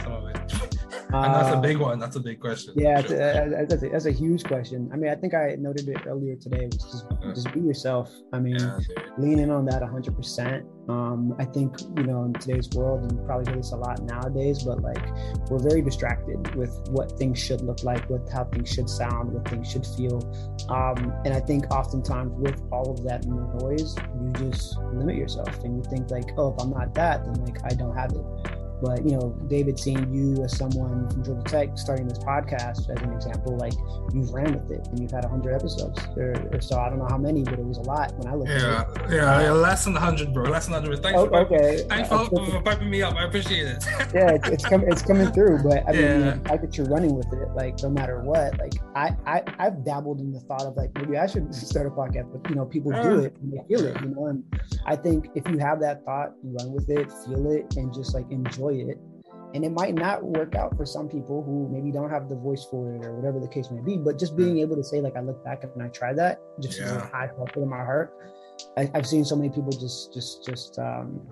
Some 1.12 1.24
of 1.24 1.24
it. 1.24 1.26
and 1.26 1.34
that's 1.34 1.54
a 1.54 1.60
big 1.60 1.78
one. 1.78 1.98
That's 1.98 2.16
a 2.16 2.20
big 2.20 2.40
question. 2.40 2.74
Yeah, 2.76 3.02
sure. 3.02 3.16
That's, 3.18 3.82
a, 3.82 3.88
that's, 3.88 4.06
a, 4.06 4.10
huge 4.10 4.44
question. 4.44 4.88
I 4.92 4.96
mean, 4.96 5.10
I 5.10 5.14
think 5.14 5.34
I 5.34 5.56
noted 5.58 5.88
it 5.88 6.06
earlier 6.06 6.36
today. 6.36 6.66
Was 6.66 6.82
just 6.82 7.06
just 7.34 7.52
be 7.52 7.60
yourself. 7.60 8.10
I 8.32 8.38
mean, 8.38 8.56
yeah, 8.58 8.78
lean 9.18 9.38
in 9.38 9.50
on 9.50 9.66
that 9.66 9.82
100. 9.82 10.16
percent 10.16 10.66
um, 10.88 11.34
I 11.38 11.44
think 11.44 11.80
you 11.96 12.02
know 12.02 12.24
in 12.24 12.32
today's 12.32 12.68
world, 12.70 13.02
and 13.02 13.12
you 13.12 13.24
probably 13.24 13.52
hear 13.52 13.60
this 13.60 13.72
a 13.72 13.76
lot 13.76 14.02
nowadays, 14.02 14.64
but 14.64 14.82
like 14.82 15.04
we're 15.48 15.60
very 15.60 15.80
distracted 15.80 16.54
with 16.56 16.72
what 16.88 17.16
things 17.18 17.38
should 17.38 17.60
look 17.60 17.84
like, 17.84 18.08
with 18.10 18.28
how 18.32 18.44
things 18.44 18.68
should 18.68 18.90
sound, 18.90 19.32
what 19.32 19.48
things 19.48 19.70
should 19.70 19.86
feel, 19.86 20.18
um, 20.70 21.12
and 21.24 21.34
I 21.34 21.40
think 21.40 21.70
oftentimes 21.70 22.32
with 22.34 22.60
all 22.72 22.90
of 22.90 23.04
that 23.04 23.24
noise, 23.26 23.94
you 24.20 24.32
just 24.32 24.76
limit 24.92 25.16
yourself, 25.16 25.62
and 25.62 25.76
you 25.76 25.88
think 25.88 26.10
like, 26.10 26.30
oh, 26.36 26.52
if 26.52 26.60
I'm 26.60 26.70
not 26.70 26.94
that, 26.94 27.24
then 27.24 27.34
like 27.44 27.58
I 27.64 27.74
don't 27.74 27.96
have 27.96 28.10
it. 28.12 28.41
But 28.82 29.04
you 29.04 29.12
know, 29.12 29.38
David, 29.46 29.78
seeing 29.78 30.12
you 30.12 30.42
as 30.42 30.56
someone 30.56 31.08
from 31.10 31.24
Georgia 31.24 31.42
Tech 31.44 31.78
starting 31.78 32.08
this 32.08 32.18
podcast 32.18 32.90
as 32.90 33.02
an 33.02 33.12
example, 33.12 33.56
like 33.56 33.74
you've 34.12 34.32
ran 34.32 34.54
with 34.54 34.70
it 34.72 34.88
and 34.88 34.98
you've 34.98 35.12
had 35.12 35.24
hundred 35.24 35.54
episodes 35.54 36.00
or, 36.16 36.34
or, 36.52 36.60
so. 36.60 36.80
I 36.80 36.88
don't 36.88 36.98
know 36.98 37.06
how 37.08 37.18
many, 37.18 37.44
but 37.44 37.54
it 37.54 37.64
was 37.64 37.78
a 37.78 37.82
lot 37.82 38.12
when 38.16 38.26
I 38.26 38.34
looked. 38.34 38.50
Yeah, 38.50 38.80
at 38.80 39.02
it. 39.04 39.14
yeah, 39.14 39.42
yeah, 39.42 39.52
less 39.52 39.84
than 39.84 39.94
hundred, 39.94 40.34
bro. 40.34 40.50
Less 40.50 40.66
than 40.66 40.74
hundred. 40.74 41.00
Thanks 41.02 41.20
oh, 41.20 41.28
for 41.28 41.36
okay. 41.46 41.84
Thanks 41.88 42.08
for, 42.08 42.26
for 42.26 42.62
piping 42.62 42.90
me 42.90 43.02
up. 43.02 43.14
I 43.14 43.24
appreciate 43.24 43.66
it. 43.66 43.84
yeah, 44.12 44.32
it's, 44.32 44.48
it's 44.48 44.64
coming. 44.64 44.90
It's 44.90 45.02
coming 45.02 45.30
through. 45.32 45.62
But 45.62 45.88
I 45.88 45.92
mean, 45.92 46.02
yeah. 46.02 46.38
I 46.46 46.56
that 46.62 46.76
you're 46.76 46.86
running 46.86 47.14
with 47.14 47.32
it. 47.32 47.48
Like 47.54 47.82
no 47.82 47.90
matter 47.90 48.20
what, 48.22 48.58
like 48.58 48.74
I, 48.94 49.14
I 49.26 49.42
I've 49.58 49.84
dabbled 49.84 50.20
in 50.20 50.32
the 50.32 50.40
thought 50.40 50.62
of 50.62 50.76
like 50.76 50.90
maybe 50.94 51.18
I 51.18 51.26
should 51.26 51.54
start 51.54 51.86
a 51.86 51.90
podcast, 51.90 52.32
but 52.32 52.48
you 52.48 52.56
know, 52.56 52.64
people 52.64 52.90
do 52.92 53.20
it 53.20 53.36
and 53.42 53.52
they 53.52 53.62
feel 53.68 53.86
it. 53.86 54.00
You 54.00 54.08
know, 54.08 54.26
and 54.26 54.44
I 54.86 54.96
think 54.96 55.30
if 55.34 55.46
you 55.48 55.58
have 55.58 55.80
that 55.80 56.04
thought, 56.04 56.32
you 56.42 56.56
run 56.58 56.72
with 56.72 56.88
it, 56.88 57.10
feel 57.26 57.50
it, 57.52 57.76
and 57.76 57.92
just 57.92 58.14
like 58.14 58.30
enjoy 58.30 58.71
it 58.80 58.98
and 59.54 59.64
it 59.64 59.70
might 59.70 59.94
not 59.94 60.24
work 60.24 60.54
out 60.54 60.74
for 60.76 60.86
some 60.86 61.08
people 61.08 61.42
who 61.42 61.68
maybe 61.70 61.92
don't 61.92 62.08
have 62.08 62.28
the 62.28 62.36
voice 62.36 62.66
for 62.70 62.94
it 62.94 63.04
or 63.04 63.14
whatever 63.14 63.38
the 63.38 63.48
case 63.48 63.70
may 63.70 63.80
be 63.80 63.96
but 63.96 64.18
just 64.18 64.36
being 64.36 64.58
able 64.58 64.76
to 64.76 64.84
say 64.84 65.00
like 65.00 65.16
i 65.16 65.20
look 65.20 65.42
back 65.44 65.62
and 65.62 65.82
i 65.82 65.88
tried 65.88 66.16
that 66.16 66.40
just 66.60 66.78
yeah. 66.80 67.08
i 67.12 67.26
felt 67.26 67.50
it 67.56 67.60
in 67.60 67.68
my 67.68 67.76
heart 67.76 68.14
I, 68.76 68.90
have 68.94 69.06
seen 69.06 69.24
so 69.24 69.36
many 69.36 69.50
people 69.50 69.72
just 69.72 70.12
just 70.12 70.44
just 70.44 70.78
um 70.78 71.26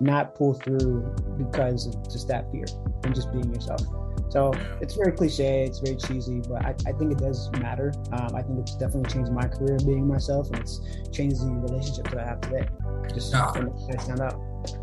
not 0.00 0.34
pull 0.34 0.54
through 0.54 1.14
because 1.36 1.86
of 1.86 2.10
just 2.10 2.26
that 2.28 2.50
fear 2.50 2.64
and 3.04 3.14
just 3.14 3.30
being 3.32 3.52
yourself. 3.54 3.82
So 4.30 4.52
it's 4.80 4.94
very 4.94 5.12
cliche, 5.12 5.64
it's 5.64 5.80
very 5.80 5.96
cheesy, 5.96 6.40
but 6.48 6.64
I, 6.64 6.74
I 6.86 6.92
think 6.92 7.12
it 7.12 7.18
does 7.18 7.50
matter. 7.58 7.92
Um, 8.12 8.34
I 8.34 8.42
think 8.42 8.60
it's 8.60 8.76
definitely 8.76 9.12
changed 9.12 9.32
my 9.32 9.46
career 9.48 9.76
being 9.84 10.06
myself, 10.06 10.48
and 10.50 10.58
it's 10.58 10.80
changed 11.12 11.40
the 11.40 11.50
relationship 11.50 12.08
that 12.10 12.20
I 12.20 12.26
have 12.26 12.40
today. 12.40 12.68
Just 13.12 13.32
yeah. 13.32 13.50
stand 13.98 14.20
out. 14.20 14.40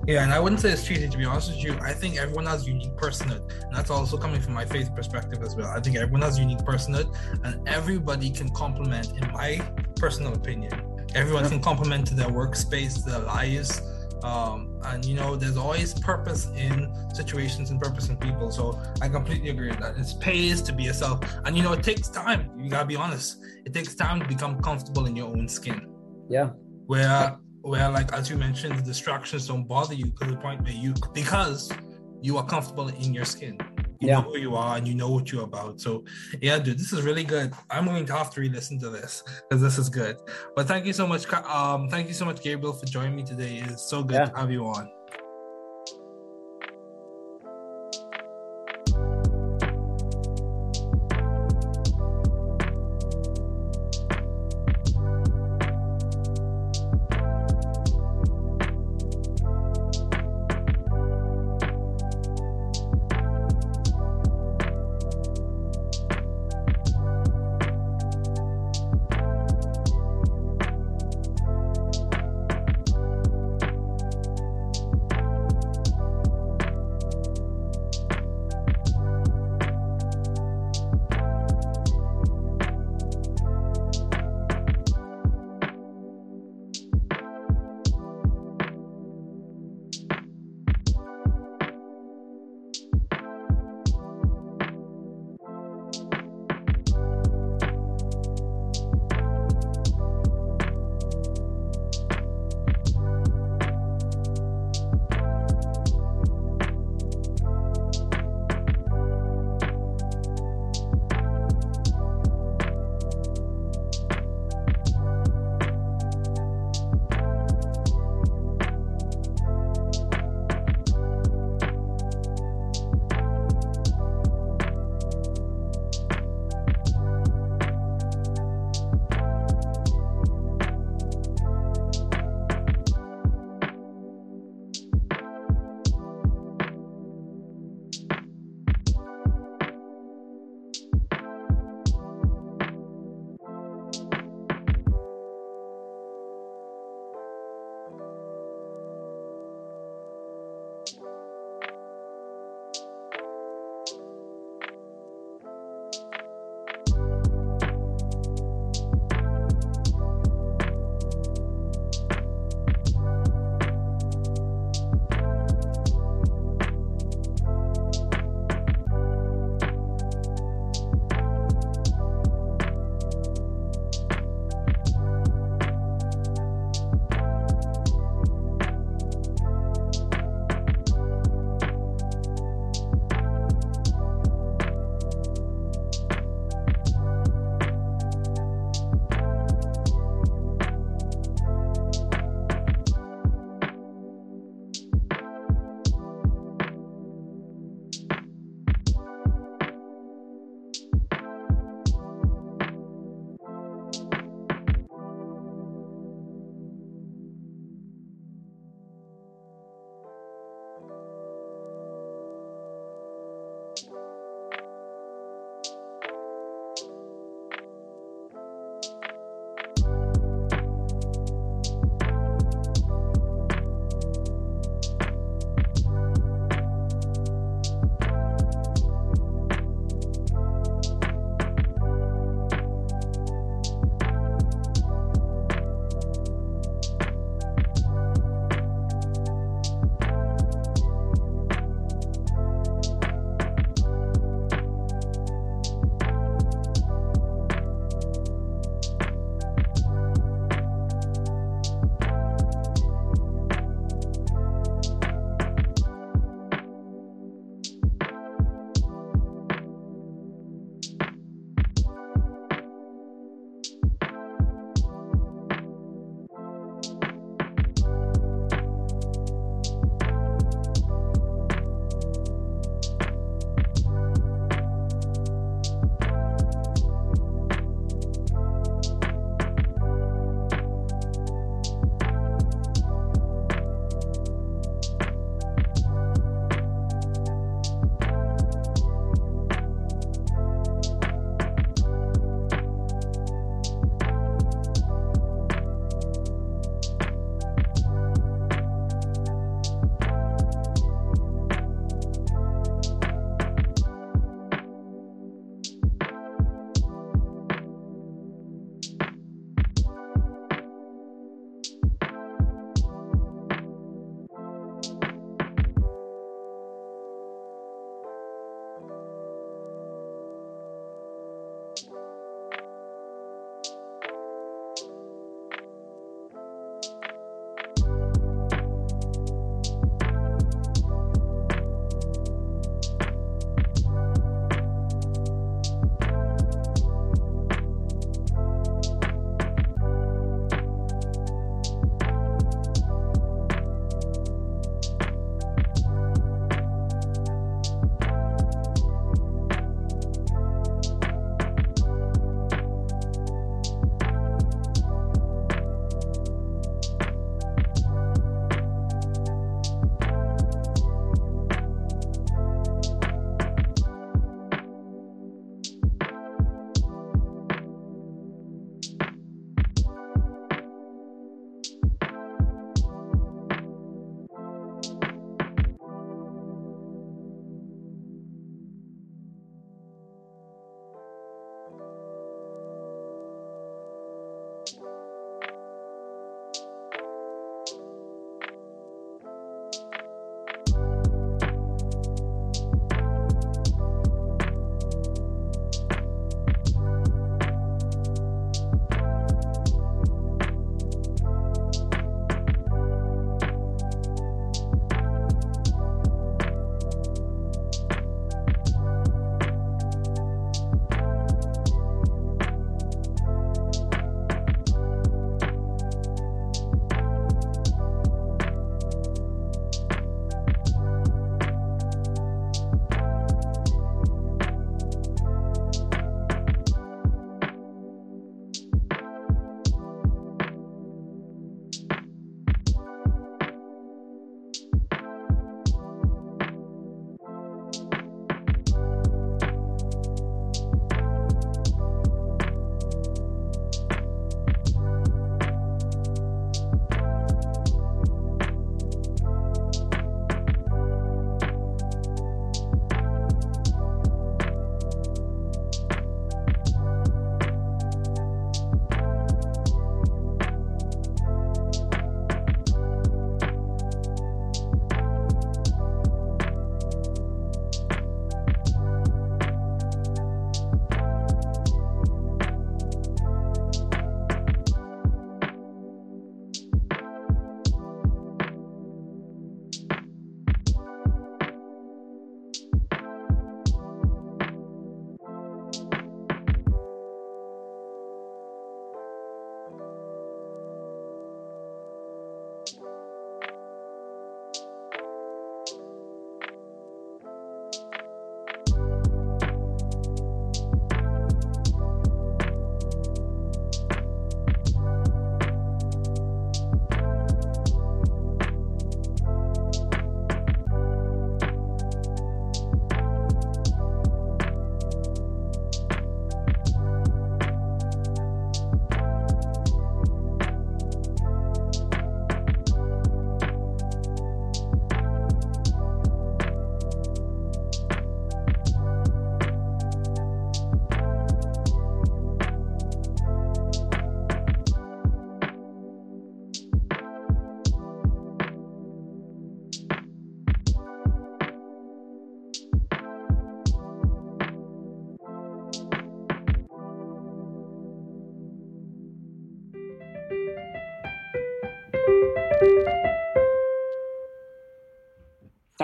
Yeah, 0.07 0.23
and 0.23 0.33
I 0.33 0.39
wouldn't 0.39 0.61
say 0.61 0.71
it's 0.71 0.85
cheesy 0.85 1.07
to 1.07 1.17
be 1.17 1.25
honest 1.25 1.49
with 1.49 1.63
you. 1.63 1.77
I 1.81 1.93
think 1.93 2.17
everyone 2.17 2.45
has 2.45 2.67
unique 2.67 2.95
personhood, 2.95 3.51
and 3.63 3.75
that's 3.75 3.89
also 3.89 4.17
coming 4.17 4.41
from 4.41 4.53
my 4.53 4.65
faith 4.65 4.93
perspective 4.95 5.41
as 5.43 5.55
well. 5.55 5.67
I 5.67 5.79
think 5.79 5.97
everyone 5.97 6.21
has 6.21 6.39
unique 6.39 6.59
personhood, 6.59 7.15
and 7.43 7.67
everybody 7.67 8.29
can 8.29 8.49
complement, 8.49 9.11
in 9.11 9.31
my 9.31 9.59
personal 9.95 10.33
opinion, 10.33 10.71
everyone 11.15 11.43
yeah. 11.43 11.49
can 11.49 11.61
complement 11.61 12.07
to 12.07 12.15
their 12.15 12.29
workspace, 12.29 13.03
their 13.03 13.19
lives, 13.19 13.81
um, 14.23 14.79
and 14.85 15.05
you 15.05 15.15
know, 15.15 15.35
there's 15.35 15.57
always 15.57 15.93
purpose 15.93 16.47
in 16.55 16.91
situations 17.13 17.69
and 17.69 17.79
purpose 17.79 18.09
in 18.09 18.17
people. 18.17 18.51
So 18.51 18.79
I 19.01 19.09
completely 19.09 19.49
agree 19.49 19.69
with 19.69 19.79
that. 19.79 19.97
It 19.97 20.19
pays 20.19 20.61
to 20.63 20.73
be 20.73 20.83
yourself. 20.83 21.19
And 21.45 21.55
you 21.55 21.63
know, 21.63 21.73
it 21.73 21.83
takes 21.83 22.09
time. 22.09 22.51
You 22.59 22.69
gotta 22.69 22.85
be 22.85 22.95
honest. 22.95 23.37
It 23.65 23.73
takes 23.73 23.95
time 23.95 24.19
to 24.19 24.27
become 24.27 24.59
comfortable 24.61 25.05
in 25.05 25.15
your 25.15 25.27
own 25.27 25.47
skin. 25.47 25.87
Yeah. 26.29 26.49
Where 26.87 27.37
where 27.67 27.89
like 27.89 28.13
as 28.13 28.29
you 28.29 28.37
mentioned, 28.37 28.77
the 28.79 28.83
distractions 28.83 29.47
don't 29.47 29.67
bother 29.67 29.93
you 29.93 30.11
to 30.21 30.27
the 30.27 30.37
point 30.37 30.61
where 30.63 30.71
you 30.71 30.93
because 31.13 31.71
you 32.21 32.37
are 32.37 32.45
comfortable 32.45 32.87
in 32.87 33.13
your 33.13 33.25
skin 33.25 33.57
you 33.99 34.09
yeah. 34.09 34.15
know 34.15 34.21
who 34.21 34.37
you 34.37 34.55
are 34.55 34.77
and 34.77 34.87
you 34.87 34.93
know 34.93 35.09
what 35.09 35.31
you're 35.31 35.43
about. 35.43 35.79
So 35.79 36.03
yeah, 36.41 36.59
dude, 36.59 36.77
this 36.77 36.93
is 36.93 37.01
really 37.01 37.23
good. 37.23 37.53
I'm 37.69 37.85
going 37.85 38.05
to 38.05 38.13
have 38.13 38.29
to 38.31 38.41
re-listen 38.41 38.79
to 38.79 38.89
this 38.89 39.23
because 39.49 39.61
this 39.61 39.77
is 39.77 39.89
good. 39.89 40.17
But 40.55 40.67
thank 40.67 40.85
you 40.85 40.93
so 40.93 41.07
much. 41.07 41.31
Um, 41.33 41.89
thank 41.89 42.07
you 42.07 42.13
so 42.13 42.25
much, 42.25 42.41
Gabriel, 42.41 42.73
for 42.73 42.85
joining 42.85 43.15
me 43.15 43.23
today. 43.23 43.63
It's 43.65 43.89
so 43.89 44.03
good 44.03 44.15
yeah. 44.15 44.25
to 44.25 44.37
have 44.37 44.51
you 44.51 44.65
on. 44.65 44.89